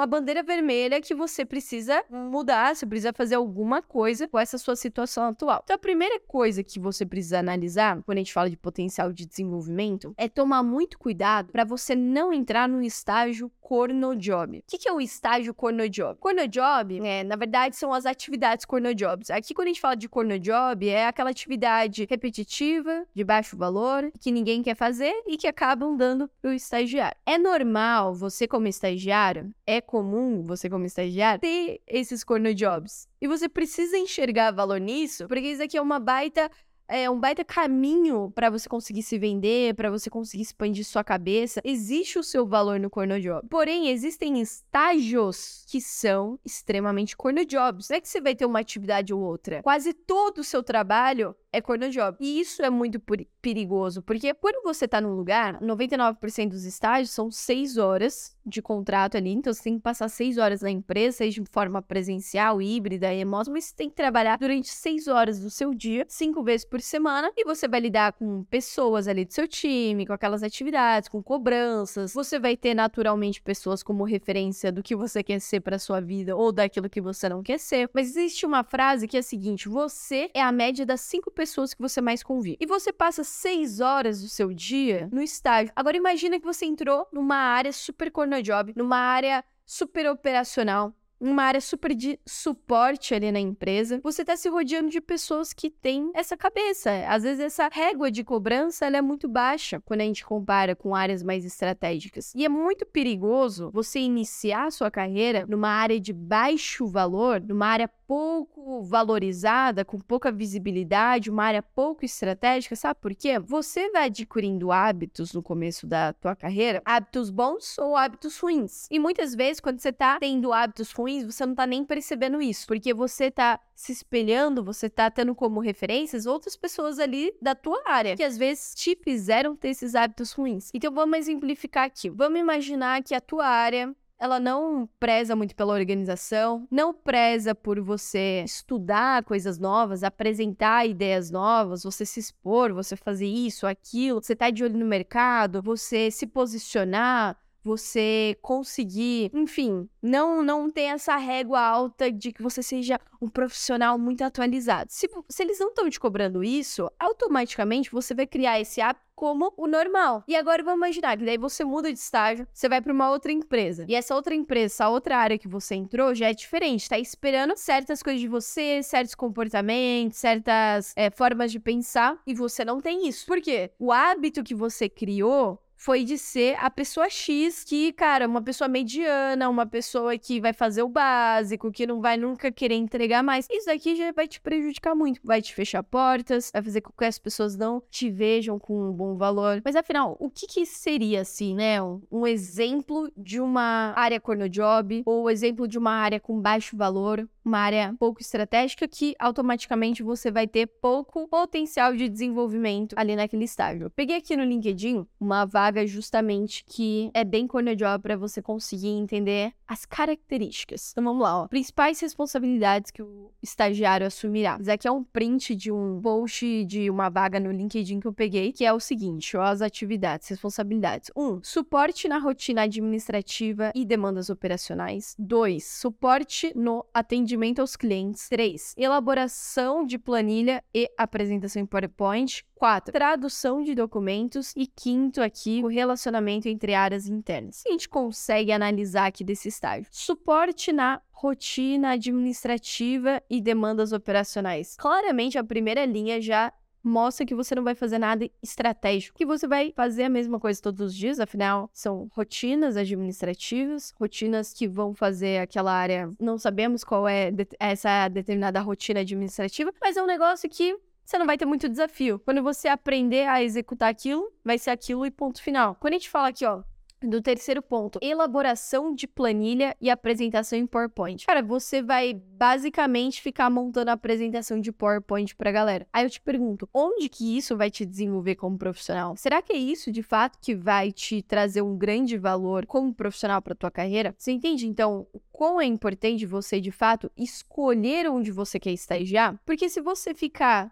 uma 0.01 0.07
bandeira 0.07 0.43
vermelha 0.43 1.01
que 1.01 1.15
você 1.15 1.45
precisa 1.45 2.03
mudar, 2.09 2.75
você 2.75 2.87
precisa 2.87 3.13
fazer 3.13 3.35
alguma 3.35 3.83
coisa 3.83 4.27
com 4.27 4.39
essa 4.39 4.57
sua 4.57 4.75
situação 4.75 5.25
atual. 5.25 5.61
Então, 5.63 5.77
a 5.77 5.79
primeira 5.79 6.19
coisa 6.21 6.65
que 6.65 6.81
você 6.81 7.05
precisa 7.05 7.39
analisar 7.39 8.03
quando 8.03 8.17
a 8.17 8.21
gente 8.21 8.33
fala 8.33 8.49
de 8.49 8.57
potencial 8.57 9.13
de 9.13 9.27
desenvolvimento 9.27 10.15
é 10.17 10.27
tomar 10.27 10.63
muito 10.63 10.99
cuidado 10.99 11.53
para 11.53 11.65
você 11.65 11.95
não 11.95 12.33
entrar 12.33 12.67
no 12.67 12.83
estágio 12.83 13.53
corno 13.71 14.17
job. 14.17 14.59
O 14.59 14.63
que, 14.67 14.79
que 14.79 14.89
é 14.89 14.93
o 14.93 15.01
estágio 15.01 15.55
corno 15.55 15.89
job? 15.89 16.19
Corno 16.19 16.49
job, 16.49 16.99
é, 17.07 17.23
na 17.23 17.37
verdade, 17.37 17.77
são 17.77 17.93
as 17.95 18.05
atividades 18.05 18.65
corno 18.65 18.93
jobs. 18.93 19.31
Aqui, 19.31 19.55
quando 19.55 19.67
a 19.67 19.71
gente 19.71 19.81
fala 19.81 19.95
de 19.95 20.09
corno 20.09 20.41
job, 20.41 20.89
é 20.89 21.07
aquela 21.07 21.31
atividade 21.31 22.05
repetitiva, 22.11 23.07
de 23.15 23.23
baixo 23.23 23.57
valor, 23.57 24.11
que 24.19 24.33
ninguém 24.33 24.61
quer 24.61 24.75
fazer 24.75 25.15
e 25.25 25.37
que 25.37 25.47
acabam 25.47 25.97
dando 25.97 26.29
pro 26.43 26.53
estagiário. 26.53 27.17
É 27.25 27.39
normal 27.39 28.13
você, 28.13 28.49
como 28.49 28.67
estagiário, 28.67 29.55
é 29.65 29.81
comum 29.91 30.45
você, 30.45 30.71
como 30.71 30.87
estagiário, 30.87 31.41
ter 31.41 31.81
esses 31.85 32.23
corno 32.23 32.55
jobs. 32.55 33.09
E 33.21 33.27
você 33.27 33.49
precisa 33.49 33.99
enxergar 33.99 34.53
valor 34.53 34.79
nisso, 34.79 35.27
porque 35.27 35.49
isso 35.49 35.63
aqui 35.63 35.77
é 35.77 35.83
uma 35.83 35.99
baita 35.99 36.49
é 36.91 37.09
um 37.09 37.21
baita 37.21 37.45
caminho 37.45 38.33
para 38.35 38.51
você 38.51 38.69
conseguir 38.69 39.05
se 39.05 39.17
vender, 39.17 39.75
para 39.75 39.91
você 39.91 40.11
conseguir 40.11 40.43
expandir 40.43 40.85
sua 40.85 41.05
cabeça. 41.05 41.61
Existe 41.65 42.19
o 42.19 42.23
seu 42.23 42.45
valor 42.45 42.81
no 42.81 42.91
corno 42.91 43.19
job. 43.21 43.47
Porém, 43.49 43.89
existem 43.91 44.41
estágios 44.41 45.65
que 45.69 45.81
são 45.81 46.39
extremamente 46.45 47.17
corno 47.17 47.45
jobs. 47.45 47.89
Não 47.89 47.97
é 47.97 48.01
que 48.01 48.09
você 48.09 48.21
vai 48.21 48.35
ter 48.35 48.45
uma 48.45 48.59
atividade 48.59 49.15
ou 49.15 49.21
outra. 49.21 49.63
Quase 49.63 49.93
todo 49.93 50.39
o 50.39 50.45
seu 50.45 50.65
trabalho 50.65 51.35
é 51.53 51.61
corno 51.61 51.89
job. 51.91 52.17
E 52.21 52.41
isso 52.41 52.61
é 52.61 52.71
muito 52.71 53.01
perigoso, 53.41 54.03
porque 54.03 54.35
quando 54.35 54.63
você 54.65 54.89
tá 54.89 55.01
num 55.01 55.15
lugar, 55.15 55.61
99% 55.61 56.49
dos 56.49 56.65
estágios 56.65 57.11
são 57.11 57.31
6 57.31 57.77
horas 57.77 58.37
de 58.51 58.61
contrato 58.61 59.17
ali, 59.17 59.31
então 59.31 59.53
você 59.53 59.63
tem 59.63 59.77
que 59.77 59.83
passar 59.83 60.09
6 60.09 60.39
horas 60.39 60.61
na 60.61 60.71
empresa, 60.71 61.19
seja 61.19 61.41
de 61.43 61.51
forma 61.51 61.81
presencial, 61.81 62.61
híbrida, 62.61 63.09
remoto, 63.09 63.51
mas 63.51 63.67
você 63.67 63.75
tem 63.77 63.89
que 63.89 63.97
trabalhar 63.97 64.37
durante 64.39 64.69
6 64.69 65.09
horas 65.09 65.41
do 65.41 65.51
seu 65.51 65.73
dia, 65.75 66.05
5 66.09 66.43
vezes 66.43 66.65
por 66.65 66.81
semana, 66.81 67.31
e 67.37 67.45
você 67.45 67.69
vai 67.69 67.81
lidar 67.81 68.13
com 68.13 68.45
pessoas 68.45 69.09
ali 69.09 69.25
do 69.25 69.33
seu 69.33 69.47
time, 69.47 70.07
com 70.07 70.13
aquelas 70.13 70.43
atividades, 70.43 71.09
com 71.09 71.23
cobranças. 71.23 72.13
Você 72.13 72.39
vai 72.39 72.57
ter 72.57 72.75
naturalmente 72.75 73.41
pessoas 73.41 73.83
como 73.83 74.05
referência 74.05 74.73
do 74.73 74.83
que 74.83 74.97
você 74.97 75.23
quer 75.23 75.41
ser 75.41 75.61
para 75.61 75.79
sua 75.79 76.01
vida 76.01 76.37
ou 76.37 76.53
daquilo 76.53 76.91
que 76.91 77.01
você 77.01 77.29
não 77.29 77.43
quer 77.43 77.59
ser. 77.59 77.89
Mas 77.95 78.09
existe 78.09 78.45
uma 78.45 78.65
frase 78.65 79.07
que 79.07 79.17
é 79.17 79.21
a 79.21 79.23
seguinte: 79.23 79.69
você 79.69 80.31
é 80.35 80.43
a 80.43 80.53
média 80.53 80.85
das 80.85 81.01
5 81.03 81.31
pessoas 81.31 81.73
que 81.73 81.81
você 81.81 82.01
mais 82.01 82.23
convive. 82.23 82.57
E 82.61 82.67
você 82.67 82.93
passa 82.93 83.23
seis 83.25 83.81
horas 83.81 84.21
do 84.23 84.29
seu 84.29 84.53
dia 84.53 85.09
no 85.13 85.23
estágio. 85.23 85.73
Agora 85.75 85.97
imagina 85.97 86.39
que 86.39 86.45
você 86.45 86.67
entrou 86.67 87.07
numa 87.13 87.37
área 87.37 87.73
super 87.73 88.11
job, 88.43 88.73
numa 88.77 88.99
área 88.99 89.45
super 89.65 90.11
operacional, 90.11 90.95
uma 91.21 91.43
área 91.43 91.61
super 91.61 91.95
de 91.95 92.19
suporte 92.27 93.15
ali 93.15 93.31
na 93.31 93.39
empresa, 93.39 94.01
você 94.03 94.25
tá 94.25 94.37
se 94.37 94.49
rodeando 94.49 94.89
de 94.89 95.01
pessoas 95.01 95.53
que 95.53 95.69
têm 95.69 96.11
essa 96.15 96.37
cabeça. 96.37 96.91
Às 97.07 97.25
vezes 97.25 97.41
essa 97.41 97.69
régua 97.71 98.11
de 98.11 98.25
cobrança 98.25 98.87
é 98.87 99.03
muito 99.03 99.29
baixa 99.29 99.81
quando 99.85 100.01
a 100.01 100.05
gente 100.05 100.25
compara 100.25 100.75
com 100.75 100.95
áreas 100.95 101.23
mais 101.23 101.45
estratégicas. 101.45 102.33
E 102.35 102.45
é 102.45 102.49
muito 102.49 102.87
perigoso 102.87 103.71
você 103.71 104.01
iniciar 104.01 104.73
sua 104.73 104.91
carreira 104.91 105.45
numa 105.47 105.69
área 105.69 106.01
de 106.01 106.13
baixo 106.13 106.87
valor, 106.87 107.41
numa 107.41 107.67
área 107.67 107.91
pouco 108.11 108.83
valorizada, 108.83 109.85
com 109.85 109.97
pouca 110.01 110.33
visibilidade, 110.33 111.31
uma 111.31 111.45
área 111.45 111.63
pouco 111.63 112.05
estratégica, 112.05 112.75
sabe 112.75 112.99
por 113.01 113.15
quê? 113.15 113.39
Você 113.39 113.89
vai 113.93 114.07
adquirindo 114.07 114.73
hábitos 114.73 115.33
no 115.33 115.41
começo 115.41 115.87
da 115.87 116.13
tua 116.15 116.35
carreira, 116.35 116.83
hábitos 116.85 117.31
bons 117.31 117.79
ou 117.79 117.97
hábitos 117.97 118.37
ruins. 118.41 118.89
E 118.91 118.99
muitas 118.99 119.33
vezes, 119.33 119.61
quando 119.61 119.79
você 119.79 119.93
tá 119.93 120.19
tendo 120.19 120.53
hábitos 120.53 120.91
ruins, 120.91 121.25
você 121.25 121.47
não 121.47 121.55
tá 121.55 121.65
nem 121.65 121.85
percebendo 121.85 122.43
isso, 122.43 122.67
porque 122.67 122.93
você 122.93 123.31
tá 123.31 123.61
se 123.77 123.93
espelhando, 123.93 124.65
você 124.65 124.91
tá 124.91 125.09
tendo 125.09 125.33
como 125.33 125.61
referências 125.61 126.27
outras 126.27 126.57
pessoas 126.57 126.99
ali 126.99 127.33
da 127.41 127.55
tua 127.55 127.81
área, 127.87 128.17
que 128.17 128.25
às 128.25 128.37
vezes 128.37 128.75
te 128.75 128.99
fizeram 129.05 129.55
ter 129.55 129.69
esses 129.69 129.95
hábitos 129.95 130.33
ruins. 130.33 130.69
Então 130.75 130.93
vamos 130.93 131.17
exemplificar 131.17 131.85
aqui. 131.85 132.11
Vamos 132.11 132.41
imaginar 132.41 133.05
que 133.05 133.15
a 133.15 133.21
tua 133.21 133.47
área 133.47 133.95
ela 134.21 134.39
não 134.39 134.87
preza 135.01 135.35
muito 135.35 135.57
pela 135.57 135.73
organização, 135.73 136.69
não 136.71 136.93
preza 136.93 137.55
por 137.55 137.81
você 137.81 138.43
estudar 138.45 139.25
coisas 139.25 139.59
novas, 139.59 140.05
apresentar 140.05 140.87
ideias 140.87 141.31
novas, 141.31 141.83
você 141.83 142.05
se 142.05 142.21
expor, 142.21 142.75
você 142.75 142.95
fazer 142.97 143.27
isso, 143.27 143.67
aquilo, 143.67 144.23
você 144.23 144.37
tá 144.37 144.51
de 144.51 144.63
olho 144.63 144.79
no 144.79 144.85
mercado, 144.85 145.63
você 145.63 146.11
se 146.11 146.27
posicionar, 146.27 147.35
você 147.63 148.37
conseguir, 148.41 149.31
enfim, 149.35 149.89
não 150.03 150.43
não 150.43 150.71
ter 150.71 150.83
essa 150.83 151.17
régua 151.17 151.61
alta 151.61 152.11
de 152.11 152.33
que 152.33 152.43
você 152.43 152.63
seja 152.63 152.99
um 153.21 153.29
profissional 153.29 153.99
muito 153.99 154.23
atualizado. 154.23 154.91
Se, 154.91 155.09
se 155.29 155.43
eles 155.43 155.59
não 155.59 155.69
estão 155.69 155.89
te 155.89 156.01
cobrando 156.01 156.43
isso, 156.43 156.91
automaticamente 156.99 157.91
você 157.91 158.15
vai 158.15 158.27
criar 158.27 158.61
esse 158.61 158.81
hábito 158.81 159.11
como 159.21 159.53
o 159.55 159.67
normal. 159.67 160.25
E 160.27 160.35
agora 160.35 160.63
vamos 160.63 160.79
imaginar 160.79 161.19
que 161.19 161.27
daí 161.27 161.37
você 161.37 161.63
muda 161.63 161.93
de 161.93 161.99
estágio, 161.99 162.49
você 162.55 162.71
vai 162.71 162.81
para 162.81 162.91
uma 162.91 163.11
outra 163.11 163.31
empresa. 163.31 163.85
E 163.87 163.95
essa 163.95 164.15
outra 164.15 164.35
empresa, 164.35 164.73
essa 164.73 164.89
outra 164.89 165.19
área 165.19 165.37
que 165.37 165.47
você 165.47 165.75
entrou 165.75 166.15
já 166.15 166.31
é 166.31 166.33
diferente, 166.33 166.89
tá 166.89 166.99
esperando 166.99 167.55
certas 167.55 168.03
coisas 168.03 168.19
de 168.19 168.29
você, 168.29 168.83
certos 168.83 169.15
comportamentos, 169.15 170.17
certas 170.17 170.95
é, 170.97 171.11
formas 171.11 171.53
de 171.53 171.61
pensar, 171.61 172.19
e 172.27 172.33
você 172.33 172.65
não 172.65 172.81
tem 172.81 173.07
isso. 173.07 173.27
Por 173.27 173.43
quê? 173.43 173.71
O 173.79 173.93
hábito 173.93 174.43
que 174.43 174.55
você 174.55 174.89
criou 174.89 175.63
foi 175.81 176.05
de 176.05 176.19
ser 176.19 176.57
a 176.61 176.69
pessoa 176.69 177.09
X 177.09 177.65
que, 177.65 177.91
cara, 177.95 178.29
uma 178.29 178.43
pessoa 178.43 178.69
mediana, 178.69 179.49
uma 179.49 179.65
pessoa 179.65 180.19
que 180.19 180.39
vai 180.39 180.53
fazer 180.53 180.83
o 180.83 180.89
básico, 180.91 181.73
que 181.73 181.87
não 181.87 182.03
vai 182.03 182.19
nunca 182.19 182.53
querer 182.53 182.75
entregar 182.75 183.23
mais. 183.23 183.47
Isso 183.51 183.65
daqui 183.65 183.97
já 183.97 184.13
vai 184.13 184.29
te 184.29 184.43
prejudicar 184.43 184.95
muito, 184.95 185.23
vai 185.25 185.41
te 185.41 185.55
fechar 185.55 185.83
portas, 185.83 186.51
vai 186.53 186.63
fazer 186.63 186.83
com 186.83 186.93
que 186.93 187.05
as 187.07 187.19
pessoas 187.19 187.57
não 187.57 187.83
te 187.91 188.11
vejam 188.11 188.59
com 188.59 188.91
um 188.91 188.93
bom 188.93 189.17
valor. 189.17 189.63
Mas 189.65 189.75
afinal, 189.75 190.19
o 190.21 190.29
que 190.29 190.47
que 190.47 190.67
seria 190.67 191.23
assim, 191.23 191.55
né? 191.55 191.79
Um, 191.83 192.27
exemplo 192.27 193.11
de 193.17 193.41
uma 193.41 193.95
área 193.97 194.21
corno 194.21 194.51
job 194.51 195.03
ou 195.07 195.31
exemplo 195.31 195.67
de 195.67 195.79
uma 195.79 195.93
área 195.93 196.21
com 196.21 196.39
baixo 196.39 196.77
valor, 196.77 197.27
uma 197.43 197.59
área 197.59 197.95
pouco 197.99 198.21
estratégica 198.21 198.87
que 198.87 199.17
automaticamente 199.19 200.03
você 200.03 200.31
vai 200.31 200.47
ter 200.47 200.67
pouco 200.67 201.27
potencial 201.27 201.97
de 201.97 202.07
desenvolvimento 202.07 202.95
ali 202.99 203.17
naquele 203.17 203.45
estágio. 203.45 203.85
Eu 203.85 203.91
peguei 203.91 204.17
aqui 204.17 204.37
no 204.37 204.45
LinkedIn 204.45 205.07
uma 205.19 205.47
vaga 205.47 205.70
justamente 205.87 206.65
que 206.65 207.11
é 207.15 207.25
bem 207.25 207.47
corner 207.47 207.77
job 207.77 208.03
para 208.03 208.17
você 208.17 208.43
conseguir 208.43 208.89
entender 208.89 209.53
as 209.67 209.85
características. 209.85 210.91
Então 210.91 211.05
vamos 211.05 211.23
lá, 211.23 211.43
ó. 211.43 211.49
Principais 211.49 212.01
responsabilidades 212.01 212.91
que 212.91 213.03
o 213.03 213.31
estagiário 213.43 214.07
assumirá. 214.07 214.59
Isso 214.61 214.71
aqui 214.71 214.89
é 214.89 214.91
um 214.91 215.05
print 215.05 215.55
de 215.55 215.71
um 215.71 216.01
post 216.03 216.65
de 216.65 216.91
uma 216.91 217.09
vaga 217.09 217.39
no 217.39 217.53
LinkedIn 217.53 218.01
que 218.01 218.07
eu 218.07 218.13
peguei, 218.13 218.53
que 218.53 218.65
é 218.65 218.73
o 218.73 218.81
seguinte, 218.81 219.37
ó, 219.37 219.43
as 219.43 219.63
atividades, 219.63 220.29
responsabilidades. 220.29 221.11
1. 221.17 221.23
Um, 221.23 221.41
suporte 221.43 222.09
na 222.09 222.19
rotina 222.19 222.63
administrativa 222.63 223.73
e 223.75 223.85
demandas 223.85 224.31
operacionais. 224.31 225.15
2. 225.19 225.65
Suporte 225.65 226.53
no 226.57 226.85
atendimento 226.93 227.61
aos 227.61 227.77
clientes. 227.77 228.29
3. 228.29 228.75
Elaboração 228.77 229.85
de 229.85 229.99
planilha 229.99 230.63
e 230.75 230.91
apresentação 230.99 231.63
em 231.63 231.67
PowerPoint. 231.67 232.45
4. 232.61 232.93
Tradução 232.93 233.63
de 233.63 233.75
documentos. 233.75 234.53
E 234.55 234.67
quinto 234.67 235.23
aqui, 235.23 235.63
o 235.65 235.67
relacionamento 235.67 236.47
entre 236.47 236.75
áreas 236.75 237.07
internas. 237.09 237.65
A 237.67 237.71
gente 237.71 237.89
consegue 237.89 238.53
analisar 238.53 239.07
aqui 239.07 239.25
desse 239.25 239.49
estágio. 239.49 239.87
Suporte 239.91 240.71
na 240.71 241.01
rotina 241.11 241.93
administrativa 241.93 243.23
e 243.31 243.41
demandas 243.41 243.93
operacionais. 243.93 244.77
Claramente, 244.77 245.39
a 245.39 245.45
primeira 245.45 245.87
linha 245.87 246.21
já 246.21 246.53
mostra 246.83 247.25
que 247.25 247.35
você 247.35 247.55
não 247.55 247.65
vai 247.65 247.75
fazer 247.75 247.99
nada 247.99 248.29
estratégico, 248.43 249.17
que 249.17 249.27
você 249.27 249.47
vai 249.47 249.73
fazer 249.75 250.05
a 250.05 250.09
mesma 250.11 250.39
coisa 250.39 250.61
todos 250.61 250.81
os 250.81 250.95
dias, 250.95 251.21
afinal, 251.21 251.71
são 251.73 252.09
rotinas 252.13 252.77
administrativas, 252.77 253.93
rotinas 253.99 254.53
que 254.53 254.67
vão 254.67 254.95
fazer 254.95 255.41
aquela 255.41 255.73
área, 255.73 256.11
não 256.19 256.39
sabemos 256.39 256.83
qual 256.83 257.07
é 257.07 257.31
essa 257.59 258.09
determinada 258.09 258.61
rotina 258.61 259.01
administrativa, 259.01 259.73
mas 259.81 259.97
é 259.97 260.03
um 260.03 260.07
negócio 260.07 260.49
que 260.49 260.75
você 261.11 261.19
não 261.19 261.27
vai 261.27 261.37
ter 261.37 261.45
muito 261.45 261.69
desafio. 261.69 262.21
Quando 262.21 262.41
você 262.41 262.69
aprender 262.69 263.27
a 263.27 263.43
executar 263.43 263.91
aquilo, 263.91 264.33
vai 264.45 264.59
ser 264.59 264.71
aquilo 264.71 265.05
e 265.05 265.11
ponto 265.11 265.43
final. 265.43 265.75
Quando 265.81 265.95
a 265.95 265.97
gente 265.97 266.09
fala 266.09 266.29
aqui, 266.29 266.47
ó, 266.47 266.63
do 267.03 267.21
terceiro 267.21 267.63
ponto, 267.63 267.99
elaboração 268.01 268.95
de 268.95 269.09
planilha 269.09 269.77
e 269.81 269.91
apresentação 269.91 270.57
em 270.57 270.67
PowerPoint. 270.67 271.27
Cara, 271.27 271.43
você 271.43 271.83
vai 271.83 272.15
basicamente 272.15 273.23
ficar 273.23 273.51
montando 273.51 273.91
a 273.91 273.95
apresentação 273.95 274.61
de 274.61 274.71
PowerPoint 274.71 275.35
pra 275.35 275.51
galera. 275.51 275.85
Aí 275.93 276.05
eu 276.05 276.11
te 276.11 276.21
pergunto, 276.21 276.69
onde 276.73 277.09
que 277.09 277.37
isso 277.37 277.57
vai 277.57 277.71
te 277.71 277.85
desenvolver 277.85 278.37
como 278.37 278.57
profissional? 278.57 279.17
Será 279.17 279.43
que 279.43 279.53
é 279.53 279.57
isso 279.57 279.91
de 279.91 280.05
fato 280.05 280.39
que 280.41 280.55
vai 280.55 280.93
te 280.93 281.23
trazer 281.23 281.63
um 281.63 281.77
grande 281.77 282.17
valor 282.19 282.67
como 282.67 282.95
profissional 282.95 283.43
para 283.43 283.55
tua 283.57 283.71
carreira? 283.71 284.15
Você 284.17 284.31
entende 284.31 284.69
então 284.69 285.09
o 285.13 285.21
quão 285.33 285.61
é 285.61 285.65
importante 285.65 286.25
você 286.25 286.61
de 286.61 286.71
fato 286.71 287.11
escolher 287.17 288.09
onde 288.09 288.31
você 288.31 288.61
quer 288.61 288.73
estagiar? 288.73 289.41
Porque 289.45 289.69
se 289.69 289.81
você 289.81 290.15
ficar 290.15 290.71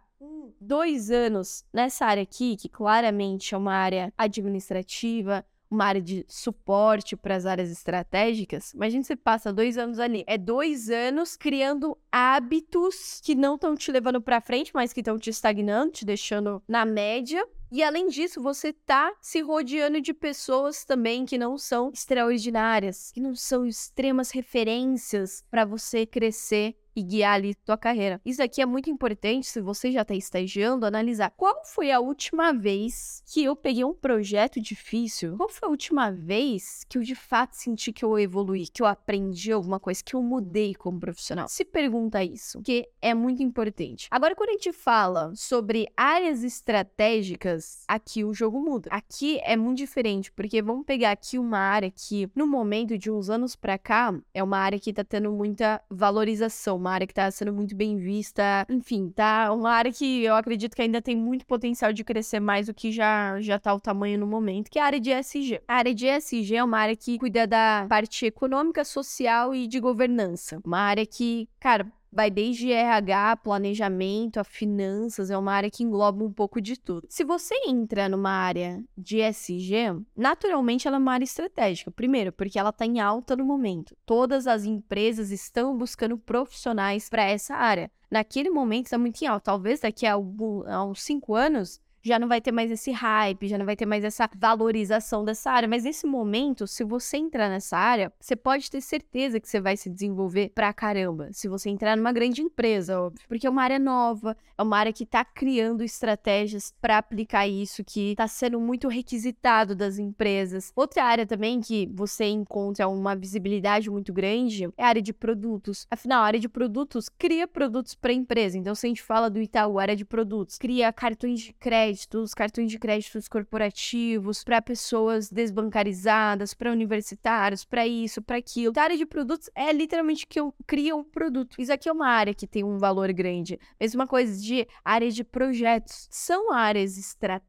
dois 0.61 1.11
anos 1.11 1.65
nessa 1.73 2.07
área 2.07 2.23
aqui, 2.23 2.57
que 2.57 2.69
claramente 2.69 3.55
é 3.55 3.59
uma 3.59 3.75
área 3.75 4.13
administrativa, 4.17 5.45
uma 5.71 5.85
área 5.85 6.01
de 6.01 6.25
suporte 6.29 7.17
para 7.17 7.37
as 7.37 7.45
áreas 7.45 7.71
estratégicas, 7.71 8.73
imagina 8.73 9.03
você 9.03 9.17
passa 9.17 9.53
dois 9.53 9.77
anos 9.77 9.99
ali. 9.99 10.25
É 10.27 10.39
dois 10.39 10.89
anos 10.89 11.37
criando 11.37 11.97
hábitos 12.11 13.21
que 13.23 13.35
não 13.35 13.55
estão 13.55 13.75
te 13.75 13.93
levando 13.93 14.21
para 14.21 14.41
frente, 14.41 14.71
mas 14.75 14.93
que 14.93 15.01
estão 15.01 15.19
te 15.19 15.31
estagnando, 15.31 15.93
te 15.93 16.05
deixando 16.05 16.63
na 16.67 16.85
média. 16.85 17.47
E 17.71 17.83
além 17.83 18.09
disso, 18.09 18.41
você 18.41 18.73
tá 18.73 19.15
se 19.21 19.41
rodeando 19.43 20.01
de 20.01 20.15
pessoas 20.15 20.85
também 20.85 21.27
que 21.27 21.37
não 21.37 21.59
são 21.59 21.91
extraordinárias, 21.93 23.13
que 23.13 23.21
não 23.21 23.35
são 23.35 23.67
extremas 23.67 24.31
referências 24.31 25.45
para 25.51 25.67
você 25.67 26.07
crescer 26.07 26.75
e 26.99 27.03
guiar 27.03 27.35
ali 27.35 27.55
tua 27.55 27.79
carreira. 27.79 28.21
Isso 28.25 28.43
aqui 28.43 28.61
é 28.61 28.67
muito 28.67 28.91
importante 28.91 29.47
se 29.47 29.61
você 29.61 29.93
já 29.93 30.03
está 30.03 30.15
estagiando, 30.15 30.85
analisar 30.85 31.31
qual 31.37 31.65
foi 31.65 31.93
a 31.93 32.01
última 32.01 32.53
vez 32.53 33.23
que 33.27 33.45
eu 33.45 33.55
peguei 33.55 33.85
um 33.85 33.95
projeto 33.95 34.61
difícil? 34.61 35.37
Qual 35.37 35.49
foi 35.49 35.69
a 35.69 35.71
última 35.71 36.11
vez 36.11 36.85
que 36.89 36.99
eu 36.99 37.03
de 37.03 37.15
fato 37.15 37.53
senti 37.55 37.93
que 37.93 38.05
eu 38.05 38.19
evolui, 38.19 38.67
que 38.67 38.83
eu 38.83 38.87
aprendi 38.87 39.53
alguma 39.53 39.79
coisa, 39.79 40.03
que 40.03 40.17
eu 40.17 40.23
mudei 40.23 40.75
como 40.75 40.99
profissional? 40.99 41.47
Se 41.49 41.65
pergunta 41.65 42.25
isso, 42.25 42.61
que 42.63 42.89
é 43.01 43.15
muito 43.15 43.45
importante. 43.45 44.09
Agora, 44.11 44.35
quando 44.35 44.51
a 44.51 44.55
gente 44.55 44.73
fala 44.73 45.33
sobre 45.37 45.87
áreas 45.97 46.43
estratégicas, 46.43 47.58
aqui 47.87 48.25
o 48.25 48.35
jogo 48.35 48.61
muda. 48.61 48.89
Aqui 48.91 49.39
é 49.43 49.57
muito 49.57 49.79
diferente, 49.79 50.33
porque 50.33 50.61
vamos 50.63 50.85
pegar 50.85 51.13
aqui 51.13 51.39
uma 51.39 51.59
área 51.59 51.91
que, 51.91 52.29
no 52.35 52.47
momento 52.47 52.97
de 52.99 53.11
uns 53.11 53.31
anos 53.31 53.57
para 53.57 53.79
cá, 53.79 54.15
é 54.33 54.43
uma 54.43 54.59
área 54.59 54.79
que 54.79 54.91
está 54.91 55.05
tendo 55.05 55.31
muita 55.33 55.81
valorização, 55.91 56.77
uma 56.77 56.93
área 56.93 57.07
que 57.07 57.13
está 57.13 57.31
sendo 57.31 57.53
muito 57.53 57.75
bem 57.75 57.97
vista. 57.97 58.67
Enfim, 58.69 59.11
tá 59.11 59.53
uma 59.53 59.71
área 59.71 59.93
que 59.93 60.25
eu 60.25 60.35
acredito 60.35 60.75
que 60.75 60.83
ainda 60.83 61.01
tem 61.03 61.17
muito 61.17 61.47
potencial 61.47 61.93
de 61.93 62.05
crescer 62.05 62.41
mais 62.41 62.67
do 62.67 62.75
que 62.75 62.93
já, 62.93 63.41
já 63.41 63.59
tá 63.59 63.75
o 63.75 63.81
tamanho 63.81 64.19
no 64.19 64.27
momento, 64.27 64.71
que 64.71 64.79
é 64.79 64.83
a 64.83 64.87
área 64.87 65.01
de 65.01 65.11
ESG. 65.11 65.61
A 65.67 65.75
área 65.75 65.95
de 65.95 66.07
ESG 66.07 66.57
é 66.57 66.65
uma 66.65 66.79
área 66.79 66.97
que 66.97 67.19
cuida 67.19 67.47
da 67.47 67.87
parte 67.89 68.27
econômica, 68.27 68.85
social 68.85 69.55
e 69.55 69.67
de 69.67 69.81
governança. 69.81 70.61
Uma 70.65 70.81
área 70.81 71.07
que, 71.07 71.49
cara, 71.59 71.87
vai 72.13 72.31
desde 72.31 72.73
RH, 72.73 73.37
planejamento, 73.37 74.39
a 74.39 74.45
finanças, 74.45 75.31
é 75.31 75.39
uma 75.39 75.53
área 75.53 75.71
que 75.71 75.83
engloba 75.83 76.25
um 76.25 76.33
pouco 76.33 76.61
de 76.61 76.79
tudo. 76.79 77.07
Se 77.11 77.25
você 77.25 77.55
entra 77.67 78.09
numa 78.09 78.31
área 78.31 78.83
de 78.97 79.21
SG, 79.21 80.01
naturalmente 80.17 80.87
ela 80.87 80.97
é 80.97 81.01
uma 81.01 81.13
área 81.13 81.25
estratégica. 81.25 81.91
Primeiro, 81.91 82.33
porque 82.33 82.59
ela 82.59 82.71
está 82.71 82.87
em 82.87 83.01
alta 83.01 83.37
no 83.37 83.45
momento. 83.45 83.97
Todas 84.05 84.47
as 84.47 84.65
empresas 84.65 85.31
estão 85.31 85.77
buscando 85.77 86.19
profissionais 86.19 87.09
para 87.09 87.23
essa 87.25 87.55
área. 87.55 87.91
Naquele 88.11 88.49
momento 88.51 88.87
está 88.87 88.99
muito 88.99 89.21
em 89.23 89.27
alta. 89.27 89.45
Talvez 89.45 89.81
daqui 89.81 90.07
a, 90.07 90.15
a 90.15 90.85
uns 90.85 91.03
cinco 91.03 91.35
anos 91.35 91.81
já 92.03 92.19
não 92.19 92.29
vai 92.29 92.41
ter 92.41 92.53
mais 92.53 92.71
esse 92.71 92.91
hype, 92.91 93.49
já 93.49 93.59
não 93.59 93.67
vai 93.67 93.77
ter 93.77 93.87
mais 93.87 94.05
essa 94.05 94.29
valorização 94.37 95.25
dessa 95.25 95.51
área. 95.51 95.69
Mas 95.69 95.85
nesse 95.85 96.07
momento, 96.07 96.67
se 96.67 96.85
você 96.85 97.17
entrar 97.17 97.49
nessa 97.49 97.77
área, 97.77 98.13
você 98.21 98.37
pode 98.37 98.71
ter 98.71 98.81
certeza 98.81 99.41
que 99.41 99.49
você 99.49 99.61
vai 99.61 99.77
se 99.77 99.91
desenvolver 99.91 100.51
pra 100.55 100.73
caramba. 100.73 101.29
Se 101.33 101.49
você 101.49 101.71
entrar 101.71 101.97
numa 101.97 102.13
grande 102.13 102.43
empresa, 102.43 103.01
óbvio. 103.01 103.27
Porque 103.29 103.47
é 103.47 103.51
uma 103.51 103.63
área 103.63 103.79
nova, 103.79 104.37
é 104.57 104.63
uma 104.63 104.79
área 104.79 104.93
que 104.93 105.05
tá 105.05 105.25
criando 105.25 105.83
estratégias 105.83 106.73
para 106.81 106.99
aplicar 106.99 107.47
isso, 107.47 107.85
que 107.85 108.15
tá 108.17 108.29
sendo 108.29 108.61
muito 108.61 108.89
requisitado 108.89 109.75
das 109.75 109.99
empresas. 109.99 110.73
Outra 110.75 111.05
área 111.05 111.27
também 111.27 111.61
que 111.61 111.91
você 111.93 112.27
encontra 112.27 112.89
uma 112.89 113.15
visibilidade 113.15 113.91
muito 113.91 114.13
grande 114.13 114.69
é 114.77 114.85
a 114.85 114.89
área 114.89 115.03
de 115.03 115.13
produtos. 115.13 115.87
Afinal, 115.91 116.23
a 116.23 116.27
área 116.27 116.41
de 116.41 116.49
produtos 116.49 117.09
cria 117.09 117.47
produtos 117.47 117.95
para 117.95 118.13
empresa. 118.13 118.57
Então, 118.57 118.75
se 118.75 118.87
a 118.87 118.89
gente 118.89 119.03
fala 119.03 119.29
do 119.29 119.41
Itaú, 119.41 119.79
área 119.79 119.97
de 119.97 120.05
produtos, 120.05 120.59
cria 120.59 120.93
cartões 120.93 121.41
de 121.41 121.53
crédito 121.53 121.88
créditos, 121.89 122.35
cartões 122.35 122.71
de 122.71 122.79
créditos 122.79 123.29
corporativos 123.29 124.45
para 124.45 124.61
pessoas 124.61 125.31
desbancarizadas, 125.31 126.53
para 126.53 126.71
universitários, 126.71 127.65
para 127.65 127.87
isso, 127.87 128.21
para 128.21 128.37
aquilo. 128.37 128.73
A 128.77 128.83
área 128.83 128.97
de 128.97 129.07
produtos 129.07 129.49
é 129.55 129.73
literalmente 129.73 130.27
que 130.27 130.39
eu 130.39 130.55
crio 130.67 130.99
um 130.99 131.05
produto. 131.05 131.57
Isso 131.59 131.73
aqui 131.73 131.89
é 131.89 131.93
uma 131.93 132.09
área 132.09 132.35
que 132.35 132.47
tem 132.47 132.63
um 132.63 132.79
valor 132.79 133.13
grande. 133.13 133.59
Mesma 133.81 134.07
coisa 134.07 134.41
de 134.41 134.67
área 134.85 135.11
de 135.11 135.25
projetos. 135.25 136.09
São 136.11 136.53
áreas 136.53 136.99
estratégicas 136.99 137.48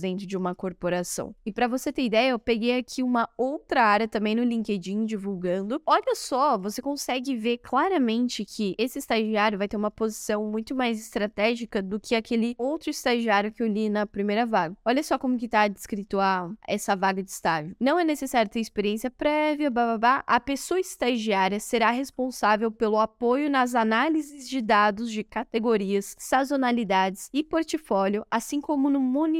dentro 0.00 0.26
de 0.26 0.36
uma 0.36 0.54
corporação. 0.54 1.34
E 1.44 1.52
para 1.52 1.68
você 1.68 1.92
ter 1.92 2.02
ideia, 2.02 2.30
eu 2.30 2.38
peguei 2.38 2.78
aqui 2.78 3.02
uma 3.02 3.28
outra 3.36 3.82
área 3.82 4.08
também 4.08 4.34
no 4.34 4.42
LinkedIn 4.42 5.04
divulgando. 5.04 5.80
Olha 5.86 6.14
só, 6.14 6.56
você 6.56 6.80
consegue 6.80 7.36
ver 7.36 7.58
claramente 7.58 8.44
que 8.44 8.74
esse 8.78 8.98
estagiário 8.98 9.58
vai 9.58 9.68
ter 9.68 9.76
uma 9.76 9.90
posição 9.90 10.46
muito 10.50 10.74
mais 10.74 10.98
estratégica 10.98 11.82
do 11.82 12.00
que 12.00 12.14
aquele 12.14 12.54
outro 12.58 12.90
estagiário 12.90 13.52
que 13.52 13.62
eu 13.62 13.66
li 13.66 13.90
na 13.90 14.06
primeira 14.06 14.46
vaga. 14.46 14.74
Olha 14.84 15.02
só 15.02 15.18
como 15.18 15.36
que 15.36 15.48
tá 15.48 15.68
descrito 15.68 16.18
a, 16.18 16.50
essa 16.66 16.96
vaga 16.96 17.22
de 17.22 17.30
estágio. 17.30 17.76
Não 17.78 17.98
é 17.98 18.04
necessário 18.04 18.50
ter 18.50 18.60
experiência 18.60 19.10
prévia, 19.10 19.70
babá. 19.70 20.24
A 20.26 20.40
pessoa 20.40 20.80
estagiária 20.80 21.60
será 21.60 21.90
responsável 21.90 22.70
pelo 22.70 22.98
apoio 22.98 23.50
nas 23.50 23.74
análises 23.74 24.48
de 24.48 24.62
dados 24.62 25.10
de 25.10 25.22
categorias, 25.22 26.16
sazonalidades 26.18 27.28
e 27.32 27.42
portfólio, 27.42 28.24
assim 28.30 28.60
como 28.60 28.88
no 28.88 29.00
monitoramento 29.00 29.33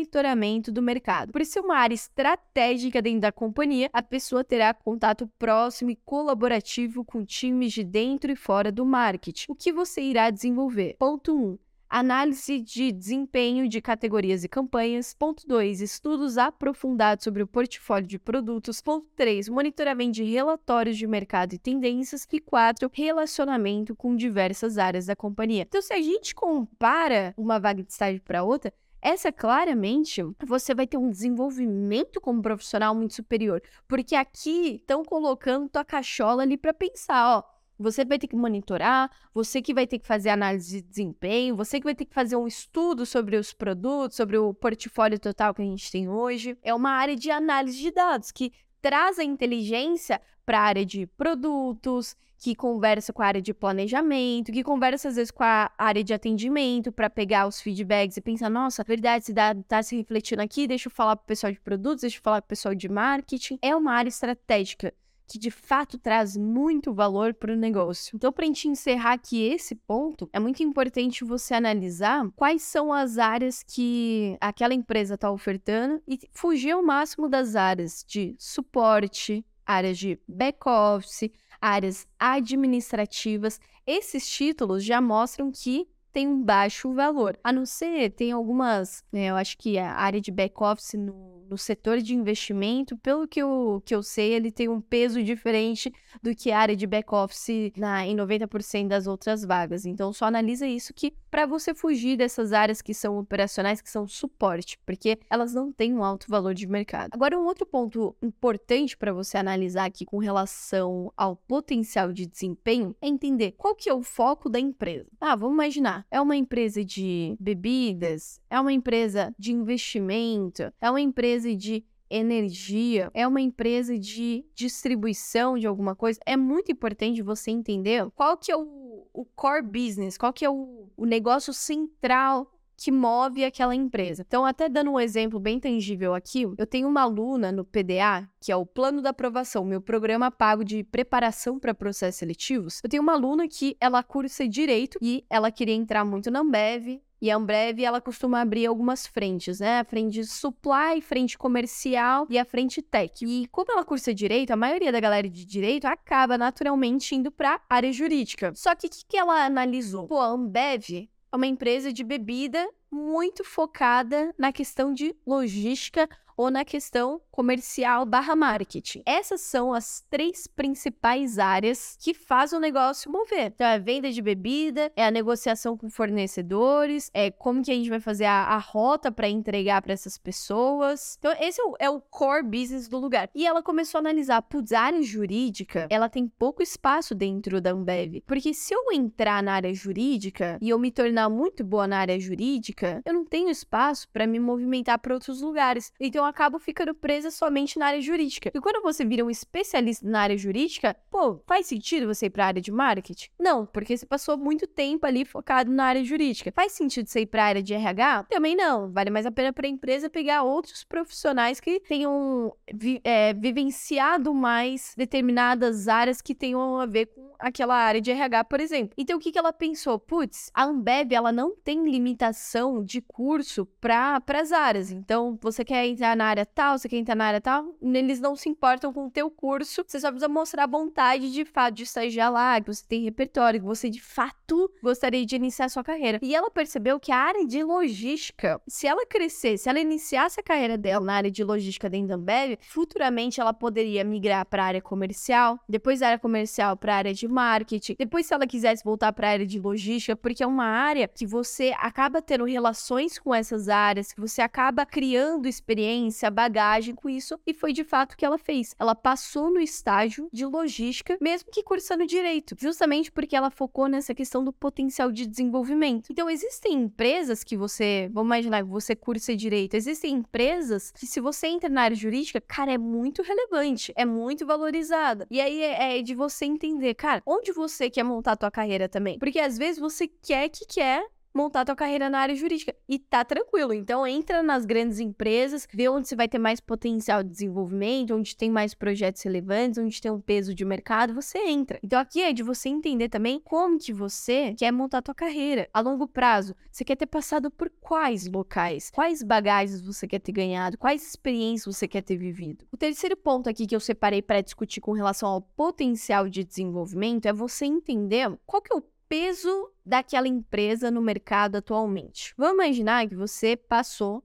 do 0.72 0.82
mercado. 0.82 1.32
Por 1.32 1.44
ser 1.44 1.60
uma 1.60 1.76
área 1.76 1.94
estratégica 1.94 3.00
dentro 3.00 3.20
da 3.20 3.32
companhia, 3.32 3.88
a 3.92 4.02
pessoa 4.02 4.42
terá 4.42 4.74
contato 4.74 5.30
próximo 5.38 5.90
e 5.90 5.96
colaborativo 5.96 7.04
com 7.04 7.24
times 7.24 7.72
de 7.72 7.84
dentro 7.84 8.32
e 8.32 8.36
fora 8.36 8.72
do 8.72 8.84
marketing. 8.84 9.46
O 9.48 9.54
que 9.54 9.72
você 9.72 10.00
irá 10.02 10.30
desenvolver? 10.30 10.96
Ponto 10.98 11.36
1. 11.36 11.44
Um, 11.44 11.58
Análise 11.96 12.60
de 12.60 12.90
desempenho 12.90 13.68
de 13.68 13.80
categorias 13.80 14.42
e 14.42 14.48
campanhas. 14.48 15.14
Ponto 15.14 15.46
2. 15.46 15.80
Estudos 15.80 16.36
aprofundados 16.36 17.22
sobre 17.22 17.40
o 17.40 17.46
portfólio 17.46 18.08
de 18.08 18.18
produtos. 18.18 18.80
Ponto 18.80 19.06
3. 19.14 19.48
Monitoramento 19.48 20.12
de 20.12 20.24
relatórios 20.24 20.96
de 20.96 21.06
mercado 21.06 21.52
e 21.54 21.58
tendências. 21.58 22.26
E 22.32 22.40
4. 22.40 22.90
Relacionamento 22.92 23.94
com 23.94 24.16
diversas 24.16 24.76
áreas 24.76 25.06
da 25.06 25.14
companhia. 25.14 25.62
Então, 25.62 25.80
se 25.80 25.92
a 25.92 26.02
gente 26.02 26.34
compara 26.34 27.32
uma 27.36 27.60
vaga 27.60 27.80
de 27.80 27.92
estágio 27.92 28.20
para 28.22 28.42
outra, 28.42 28.72
essa 29.04 29.30
claramente 29.30 30.22
você 30.46 30.74
vai 30.74 30.86
ter 30.86 30.96
um 30.96 31.10
desenvolvimento 31.10 32.22
como 32.22 32.40
profissional 32.40 32.94
muito 32.94 33.12
superior, 33.12 33.62
porque 33.86 34.16
aqui 34.16 34.76
estão 34.76 35.04
colocando 35.04 35.68
tua 35.68 35.84
cachola 35.84 36.42
ali 36.42 36.56
para 36.56 36.72
pensar, 36.72 37.36
ó, 37.36 37.42
você 37.78 38.02
vai 38.02 38.18
ter 38.18 38.28
que 38.28 38.34
monitorar, 38.34 39.10
você 39.34 39.60
que 39.60 39.74
vai 39.74 39.86
ter 39.86 39.98
que 39.98 40.06
fazer 40.06 40.30
análise 40.30 40.80
de 40.80 40.88
desempenho, 40.88 41.54
você 41.54 41.78
que 41.78 41.84
vai 41.84 41.94
ter 41.94 42.06
que 42.06 42.14
fazer 42.14 42.36
um 42.36 42.46
estudo 42.46 43.04
sobre 43.04 43.36
os 43.36 43.52
produtos, 43.52 44.16
sobre 44.16 44.38
o 44.38 44.54
portfólio 44.54 45.18
total 45.18 45.52
que 45.52 45.60
a 45.60 45.66
gente 45.66 45.92
tem 45.92 46.08
hoje. 46.08 46.56
É 46.62 46.72
uma 46.72 46.92
área 46.92 47.14
de 47.14 47.30
análise 47.30 47.78
de 47.78 47.90
dados 47.90 48.32
que 48.32 48.52
traz 48.80 49.18
a 49.18 49.24
inteligência 49.24 50.18
para 50.46 50.60
a 50.60 50.62
área 50.62 50.86
de 50.86 51.06
produtos, 51.08 52.16
que 52.38 52.54
conversa 52.54 53.12
com 53.12 53.22
a 53.22 53.26
área 53.26 53.42
de 53.42 53.54
planejamento, 53.54 54.52
que 54.52 54.62
conversa 54.62 55.08
às 55.08 55.16
vezes 55.16 55.30
com 55.30 55.42
a 55.42 55.70
área 55.78 56.04
de 56.04 56.12
atendimento 56.12 56.92
para 56.92 57.08
pegar 57.08 57.46
os 57.46 57.60
feedbacks 57.60 58.16
e 58.16 58.20
pensar, 58.20 58.50
nossa, 58.50 58.84
verdade, 58.84 59.24
esse 59.24 59.32
dado 59.32 59.60
está 59.60 59.82
se 59.82 59.96
refletindo 59.96 60.42
aqui, 60.42 60.66
deixa 60.66 60.88
eu 60.88 60.92
falar 60.92 61.16
para 61.16 61.24
o 61.24 61.26
pessoal 61.26 61.52
de 61.52 61.60
produtos, 61.60 62.02
deixa 62.02 62.18
eu 62.18 62.22
falar 62.22 62.42
para 62.42 62.46
o 62.46 62.48
pessoal 62.48 62.74
de 62.74 62.88
marketing. 62.88 63.58
É 63.62 63.74
uma 63.74 63.92
área 63.92 64.08
estratégica 64.08 64.92
que 65.26 65.38
de 65.38 65.50
fato 65.50 65.98
traz 65.98 66.36
muito 66.36 66.92
valor 66.92 67.34
para 67.34 67.52
o 67.52 67.56
negócio. 67.56 68.14
Então, 68.14 68.32
para 68.32 68.44
a 68.44 68.46
gente 68.46 68.68
encerrar 68.68 69.12
aqui 69.12 69.42
esse 69.42 69.74
ponto, 69.74 70.28
é 70.32 70.38
muito 70.38 70.62
importante 70.62 71.24
você 71.24 71.54
analisar 71.54 72.28
quais 72.36 72.62
são 72.62 72.92
as 72.92 73.18
áreas 73.18 73.62
que 73.62 74.36
aquela 74.40 74.74
empresa 74.74 75.14
está 75.14 75.30
ofertando 75.30 76.02
e 76.06 76.18
fugir 76.32 76.72
ao 76.72 76.82
máximo 76.82 77.28
das 77.28 77.56
áreas 77.56 78.04
de 78.06 78.36
suporte, 78.38 79.44
áreas 79.64 79.98
de 79.98 80.18
back-office, 80.28 81.30
áreas 81.64 82.06
administrativas. 82.18 83.58
Esses 83.86 84.28
títulos 84.28 84.84
já 84.84 85.00
mostram 85.00 85.50
que 85.50 85.88
tem 86.14 86.28
um 86.28 86.42
baixo 86.42 86.94
valor. 86.94 87.36
A 87.42 87.52
não 87.52 87.66
ser, 87.66 88.10
tem 88.12 88.30
algumas, 88.30 89.04
né, 89.12 89.26
eu 89.26 89.36
acho 89.36 89.58
que 89.58 89.76
a 89.76 89.92
área 89.92 90.20
de 90.20 90.30
back-office 90.30 90.94
no 90.94 91.34
no 91.48 91.58
setor 91.58 91.98
de 91.98 92.14
investimento, 92.14 92.96
pelo 92.98 93.28
que 93.28 93.40
eu, 93.40 93.82
que 93.84 93.94
eu 93.94 94.02
sei, 94.02 94.32
ele 94.32 94.50
tem 94.50 94.68
um 94.68 94.80
peso 94.80 95.22
diferente 95.22 95.92
do 96.22 96.34
que 96.34 96.50
a 96.50 96.58
área 96.58 96.76
de 96.76 96.86
back-office 96.86 97.48
em 97.48 98.16
90% 98.16 98.88
das 98.88 99.06
outras 99.06 99.44
vagas. 99.44 99.84
Então, 99.84 100.12
só 100.12 100.26
analisa 100.26 100.66
isso 100.66 100.92
que 100.94 101.12
para 101.30 101.46
você 101.46 101.74
fugir 101.74 102.16
dessas 102.16 102.52
áreas 102.52 102.80
que 102.80 102.94
são 102.94 103.18
operacionais, 103.18 103.80
que 103.80 103.90
são 103.90 104.06
suporte, 104.06 104.78
porque 104.86 105.18
elas 105.28 105.52
não 105.52 105.72
têm 105.72 105.94
um 105.94 106.04
alto 106.04 106.26
valor 106.28 106.54
de 106.54 106.66
mercado. 106.66 107.10
Agora, 107.12 107.38
um 107.38 107.44
outro 107.44 107.66
ponto 107.66 108.16
importante 108.22 108.96
para 108.96 109.12
você 109.12 109.36
analisar 109.36 109.84
aqui 109.84 110.04
com 110.04 110.18
relação 110.18 111.12
ao 111.16 111.36
potencial 111.36 112.12
de 112.12 112.26
desempenho 112.26 112.94
é 113.00 113.08
entender 113.08 113.52
qual 113.52 113.74
que 113.74 113.88
é 113.88 113.94
o 113.94 114.02
foco 114.02 114.48
da 114.48 114.60
empresa. 114.60 115.06
Ah, 115.20 115.34
vamos 115.34 115.54
imaginar, 115.54 116.03
é 116.10 116.20
uma 116.20 116.36
empresa 116.36 116.84
de 116.84 117.36
bebidas, 117.40 118.40
é 118.48 118.60
uma 118.60 118.72
empresa 118.72 119.34
de 119.38 119.52
investimento, 119.52 120.72
é 120.80 120.90
uma 120.90 121.00
empresa 121.00 121.54
de 121.54 121.84
energia, 122.08 123.10
é 123.12 123.26
uma 123.26 123.40
empresa 123.40 123.98
de 123.98 124.44
distribuição 124.54 125.58
de 125.58 125.66
alguma 125.66 125.96
coisa, 125.96 126.20
é 126.24 126.36
muito 126.36 126.70
importante 126.70 127.22
você 127.22 127.50
entender 127.50 128.08
qual 128.14 128.36
que 128.36 128.52
é 128.52 128.56
o, 128.56 129.08
o 129.12 129.24
core 129.34 129.62
business, 129.62 130.16
qual 130.16 130.32
que 130.32 130.44
é 130.44 130.50
o, 130.50 130.88
o 130.96 131.04
negócio 131.04 131.52
central 131.52 132.53
que 132.76 132.90
move 132.90 133.44
aquela 133.44 133.74
empresa. 133.74 134.24
Então, 134.26 134.44
até 134.44 134.68
dando 134.68 134.92
um 134.92 135.00
exemplo 135.00 135.38
bem 135.38 135.58
tangível 135.58 136.14
aqui, 136.14 136.42
eu 136.42 136.66
tenho 136.66 136.88
uma 136.88 137.02
aluna 137.02 137.52
no 137.52 137.64
PDA, 137.64 138.28
que 138.40 138.52
é 138.52 138.56
o 138.56 138.66
Plano 138.66 139.02
da 139.02 139.10
Aprovação, 139.10 139.64
meu 139.64 139.80
programa 139.80 140.30
pago 140.30 140.64
de 140.64 140.82
preparação 140.84 141.58
para 141.58 141.74
processos 141.74 142.18
seletivos. 142.18 142.80
Eu 142.82 142.90
tenho 142.90 143.02
uma 143.02 143.12
aluna 143.12 143.48
que 143.48 143.76
ela 143.80 144.02
cursa 144.02 144.48
direito 144.48 144.98
e 145.00 145.24
ela 145.30 145.50
queria 145.50 145.74
entrar 145.74 146.04
muito 146.04 146.30
na 146.30 146.40
Ambev, 146.40 147.00
e 147.24 147.30
a 147.30 147.36
Ambev, 147.36 147.80
ela 147.80 148.02
costuma 148.02 148.42
abrir 148.42 148.66
algumas 148.66 149.06
frentes, 149.06 149.58
né? 149.58 149.78
A 149.80 149.84
frente 149.84 150.22
supply, 150.26 151.00
frente 151.00 151.38
comercial 151.38 152.26
e 152.28 152.38
a 152.38 152.44
frente 152.44 152.82
tech. 152.82 153.24
E 153.24 153.46
como 153.46 153.72
ela 153.72 153.82
cursa 153.82 154.12
direito, 154.12 154.50
a 154.50 154.56
maioria 154.56 154.92
da 154.92 155.00
galera 155.00 155.26
de 155.26 155.42
direito 155.46 155.86
acaba 155.86 156.36
naturalmente 156.36 157.14
indo 157.14 157.30
para 157.30 157.62
área 157.66 157.90
jurídica. 157.90 158.52
Só 158.54 158.74
que 158.74 158.88
o 158.88 158.90
que, 158.90 159.06
que 159.08 159.16
ela 159.16 159.46
analisou? 159.46 160.06
Pô, 160.06 160.20
a 160.20 160.26
Ambev 160.26 161.08
é 161.34 161.36
uma 161.36 161.48
empresa 161.48 161.92
de 161.92 162.04
bebida 162.04 162.64
muito 162.88 163.42
focada 163.42 164.32
na 164.38 164.52
questão 164.52 164.94
de 164.94 165.16
logística 165.26 166.08
ou 166.36 166.48
na 166.48 166.64
questão 166.64 167.20
comercial 167.34 168.06
barra 168.06 168.36
marketing. 168.36 169.02
Essas 169.04 169.40
são 169.40 169.74
as 169.74 170.04
três 170.08 170.46
principais 170.46 171.36
áreas 171.36 171.98
que 172.00 172.14
fazem 172.14 172.56
o 172.56 172.62
negócio 172.62 173.10
mover. 173.10 173.46
Então, 173.46 173.66
é 173.66 173.74
a 173.74 173.78
venda 173.78 174.08
de 174.08 174.22
bebida, 174.22 174.92
é 174.94 175.04
a 175.04 175.10
negociação 175.10 175.76
com 175.76 175.90
fornecedores, 175.90 177.10
é 177.12 177.32
como 177.32 177.60
que 177.60 177.72
a 177.72 177.74
gente 177.74 177.90
vai 177.90 177.98
fazer 177.98 178.26
a, 178.26 178.44
a 178.44 178.58
rota 178.58 179.10
para 179.10 179.28
entregar 179.28 179.82
para 179.82 179.92
essas 179.92 180.16
pessoas. 180.16 181.16
Então, 181.18 181.34
esse 181.40 181.60
é 181.60 181.64
o, 181.64 181.74
é 181.80 181.90
o, 181.90 182.00
core 182.00 182.44
business 182.44 182.86
do 182.86 183.00
lugar. 183.00 183.28
E 183.34 183.44
ela 183.44 183.64
começou 183.64 183.98
a 183.98 184.02
analisar, 184.02 184.40
putz, 184.42 184.70
a 184.70 184.80
área 184.80 185.02
jurídica, 185.02 185.88
ela 185.90 186.08
tem 186.08 186.28
pouco 186.28 186.62
espaço 186.62 187.16
dentro 187.16 187.60
da 187.60 187.72
Ambev. 187.72 188.22
Porque 188.24 188.54
se 188.54 188.72
eu 188.72 188.92
entrar 188.92 189.42
na 189.42 189.54
área 189.54 189.74
jurídica 189.74 190.56
e 190.62 190.68
eu 190.68 190.78
me 190.78 190.92
tornar 190.92 191.28
muito 191.28 191.64
boa 191.64 191.88
na 191.88 191.98
área 191.98 192.20
jurídica, 192.20 193.02
eu 193.04 193.12
não 193.12 193.24
tenho 193.24 193.50
espaço 193.50 194.08
para 194.12 194.24
me 194.24 194.38
movimentar 194.38 195.00
para 195.00 195.14
outros 195.14 195.40
lugares. 195.40 195.92
Então, 195.98 196.22
eu 196.22 196.28
acabo 196.28 196.60
ficando 196.60 196.94
presa 196.94 197.23
somente 197.30 197.78
na 197.78 197.86
área 197.86 198.00
jurídica. 198.00 198.50
E 198.54 198.60
quando 198.60 198.82
você 198.82 199.04
vira 199.04 199.24
um 199.24 199.30
especialista 199.30 200.06
na 200.08 200.20
área 200.20 200.36
jurídica, 200.36 200.96
pô, 201.10 201.40
faz 201.46 201.66
sentido 201.66 202.06
você 202.06 202.26
ir 202.26 202.30
para 202.30 202.44
a 202.44 202.46
área 202.48 202.62
de 202.62 202.72
marketing? 202.72 203.28
Não, 203.38 203.66
porque 203.66 203.96
você 203.96 204.06
passou 204.06 204.36
muito 204.36 204.66
tempo 204.66 205.06
ali 205.06 205.24
focado 205.24 205.70
na 205.70 205.84
área 205.84 206.04
jurídica. 206.04 206.52
Faz 206.52 206.72
sentido 206.72 207.08
você 207.08 207.20
ir 207.20 207.26
para 207.26 207.42
a 207.42 207.46
área 207.46 207.62
de 207.62 207.74
RH? 207.74 208.26
Também 208.30 208.56
não. 208.56 208.90
Vale 208.90 209.10
mais 209.10 209.26
a 209.26 209.30
pena 209.30 209.52
para 209.52 209.66
a 209.66 209.70
empresa 209.70 210.10
pegar 210.10 210.42
outros 210.42 210.84
profissionais 210.84 211.60
que 211.60 211.80
tenham 211.80 212.54
vi, 212.72 213.00
é, 213.04 213.32
vivenciado 213.32 214.34
mais 214.34 214.94
determinadas 214.96 215.88
áreas 215.88 216.20
que 216.20 216.34
tenham 216.34 216.78
a 216.78 216.86
ver 216.86 217.06
com 217.06 217.34
aquela 217.38 217.74
área 217.74 218.00
de 218.00 218.10
RH, 218.10 218.44
por 218.44 218.60
exemplo. 218.60 218.94
Então, 218.96 219.16
o 219.16 219.20
que, 219.20 219.30
que 219.30 219.38
ela 219.38 219.52
pensou? 219.52 219.98
Putz, 219.98 220.50
a 220.54 220.64
Ambev, 220.64 221.12
ela 221.12 221.32
não 221.32 221.54
tem 221.56 221.84
limitação 221.84 222.82
de 222.82 223.00
curso 223.00 223.66
para 223.80 224.22
as 224.28 224.52
áreas. 224.52 224.90
Então, 224.90 225.38
você 225.40 225.64
quer 225.64 225.86
entrar 225.86 226.16
na 226.16 226.26
área 226.26 226.46
tal, 226.46 226.78
você 226.78 226.88
quer 226.88 226.96
entrar 226.96 227.13
na 227.14 227.26
área 227.26 227.40
tal, 227.40 227.74
eles 227.82 228.20
não 228.20 228.36
se 228.36 228.48
importam 228.48 228.92
com 228.92 229.06
o 229.06 229.10
teu 229.10 229.30
curso. 229.30 229.84
Você 229.86 230.00
só 230.00 230.10
precisa 230.10 230.28
mostrar 230.28 230.66
vontade 230.66 231.32
de 231.32 231.44
fato 231.44 231.74
de 231.74 231.82
estagiar 231.84 232.32
lá, 232.32 232.60
que 232.60 232.72
você 232.72 232.84
tem 232.86 233.02
repertório, 233.02 233.60
que 233.60 233.66
você 233.66 233.90
de 233.90 234.00
fato 234.00 234.70
gostaria 234.82 235.24
de 235.24 235.36
iniciar 235.36 235.66
a 235.66 235.68
sua 235.68 235.84
carreira. 235.84 236.18
E 236.22 236.34
ela 236.34 236.50
percebeu 236.50 236.98
que 236.98 237.12
a 237.12 237.16
área 237.16 237.46
de 237.46 237.62
logística, 237.62 238.60
se 238.66 238.86
ela 238.86 239.06
crescesse, 239.06 239.64
se 239.64 239.68
ela 239.68 239.80
iniciasse 239.80 240.40
a 240.40 240.42
carreira 240.42 240.76
dela 240.76 241.04
na 241.04 241.14
área 241.14 241.30
de 241.30 241.44
logística 241.44 241.88
dentro 241.88 242.08
da 242.08 242.14
Ambev, 242.14 242.58
futuramente 242.60 243.40
ela 243.40 243.52
poderia 243.52 244.04
migrar 244.04 244.46
para 244.46 244.62
a 244.62 244.66
área 244.66 244.82
comercial, 244.82 245.58
depois 245.68 246.00
da 246.00 246.08
área 246.08 246.18
comercial 246.18 246.76
para 246.76 246.94
a 246.94 246.96
área 246.96 247.14
de 247.14 247.26
marketing, 247.28 247.96
depois 247.98 248.26
se 248.26 248.34
ela 248.34 248.46
quisesse 248.46 248.84
voltar 248.84 249.12
para 249.12 249.28
a 249.28 249.30
área 249.30 249.46
de 249.46 249.58
logística, 249.58 250.16
porque 250.16 250.42
é 250.42 250.46
uma 250.46 250.66
área 250.66 251.08
que 251.08 251.26
você 251.26 251.72
acaba 251.78 252.22
tendo 252.22 252.44
relações 252.44 253.18
com 253.18 253.34
essas 253.34 253.68
áreas, 253.68 254.12
que 254.12 254.20
você 254.20 254.42
acaba 254.42 254.84
criando 254.86 255.48
experiência, 255.48 256.30
bagagem 256.30 256.94
com 257.04 257.10
isso, 257.10 257.38
e 257.46 257.52
foi 257.52 257.74
de 257.74 257.84
fato 257.84 258.16
que 258.16 258.24
ela 258.24 258.38
fez. 258.38 258.74
Ela 258.78 258.94
passou 258.94 259.50
no 259.50 259.60
estágio 259.60 260.26
de 260.32 260.46
logística, 260.46 261.18
mesmo 261.20 261.50
que 261.52 261.62
cursando 261.62 262.06
direito, 262.06 262.56
justamente 262.58 263.12
porque 263.12 263.36
ela 263.36 263.50
focou 263.50 263.88
nessa 263.88 264.14
questão 264.14 264.42
do 264.42 264.50
potencial 264.50 265.12
de 265.12 265.26
desenvolvimento. 265.26 266.08
Então, 266.10 266.30
existem 266.30 266.72
empresas 266.72 267.44
que 267.44 267.58
você, 267.58 268.08
vamos 268.10 268.28
imaginar 268.28 268.62
que 268.62 268.70
você 268.70 268.96
cursa 268.96 269.36
direito, 269.36 269.74
existem 269.74 270.14
empresas 270.14 270.92
que 270.92 271.06
se 271.06 271.20
você 271.20 271.48
entra 271.48 271.68
na 271.68 271.82
área 271.82 271.96
jurídica, 271.96 272.40
cara, 272.40 272.72
é 272.72 272.78
muito 272.78 273.20
relevante, 273.20 273.92
é 273.94 274.06
muito 274.06 274.46
valorizada. 274.46 275.26
E 275.30 275.42
aí 275.42 275.60
é, 275.60 275.98
é 275.98 276.02
de 276.02 276.14
você 276.14 276.46
entender, 276.46 276.94
cara, 276.94 277.22
onde 277.26 277.52
você 277.52 277.90
quer 277.90 278.02
montar 278.02 278.32
a 278.32 278.36
tua 278.36 278.50
carreira 278.50 278.88
também. 278.88 279.18
Porque 279.18 279.40
às 279.40 279.58
vezes 279.58 279.78
você 279.78 280.08
quer 280.08 280.48
que 280.48 280.64
quer 280.64 281.06
montar 281.34 281.64
tua 281.64 281.74
carreira 281.74 282.08
na 282.08 282.20
área 282.20 282.34
jurídica. 282.34 282.74
E 282.88 282.98
tá 282.98 283.24
tranquilo. 283.24 283.74
Então 283.74 284.06
entra 284.06 284.42
nas 284.42 284.64
grandes 284.64 285.00
empresas, 285.00 285.66
vê 285.72 285.88
onde 285.88 286.06
você 286.06 286.14
vai 286.14 286.28
ter 286.28 286.38
mais 286.38 286.60
potencial 286.60 287.22
de 287.22 287.30
desenvolvimento, 287.30 288.14
onde 288.14 288.36
tem 288.36 288.50
mais 288.50 288.72
projetos 288.72 289.22
relevantes, 289.22 289.78
onde 289.78 290.00
tem 290.00 290.10
um 290.10 290.20
peso 290.20 290.54
de 290.54 290.64
mercado, 290.64 291.12
você 291.12 291.38
entra. 291.38 291.80
Então 291.82 291.98
aqui 291.98 292.22
é 292.22 292.32
de 292.32 292.42
você 292.42 292.68
entender 292.68 293.08
também 293.08 293.40
como 293.40 293.78
que 293.78 293.92
você 293.92 294.54
quer 294.56 294.70
montar 294.70 295.02
tua 295.02 295.14
carreira 295.14 295.68
a 295.74 295.80
longo 295.80 296.06
prazo. 296.06 296.54
Você 296.70 296.84
quer 296.84 296.96
ter 296.96 297.06
passado 297.06 297.50
por 297.50 297.70
quais 297.80 298.26
locais? 298.26 298.90
Quais 298.90 299.22
bagagens 299.22 299.80
você 299.80 300.06
quer 300.06 300.20
ter 300.20 300.32
ganhado? 300.32 300.78
Quais 300.78 301.06
experiências 301.06 301.74
você 301.74 301.88
quer 301.88 302.02
ter 302.02 302.16
vivido? 302.16 302.64
O 302.70 302.76
terceiro 302.76 303.16
ponto 303.16 303.48
aqui 303.48 303.66
que 303.66 303.74
eu 303.74 303.80
separei 303.80 304.22
para 304.22 304.40
discutir 304.40 304.80
com 304.80 304.92
relação 304.92 305.28
ao 305.28 305.40
potencial 305.40 306.28
de 306.28 306.44
desenvolvimento 306.44 307.26
é 307.26 307.32
você 307.32 307.64
entender 307.64 308.30
qual 308.46 308.62
que 308.62 308.72
é 308.72 308.76
o 308.76 308.84
peso 309.08 309.70
daquela 309.84 310.28
empresa 310.28 310.90
no 310.90 311.00
mercado 311.00 311.56
atualmente. 311.56 312.34
Vamos 312.36 312.54
imaginar 312.54 313.08
que 313.08 313.14
você 313.14 313.56
passou 313.56 314.22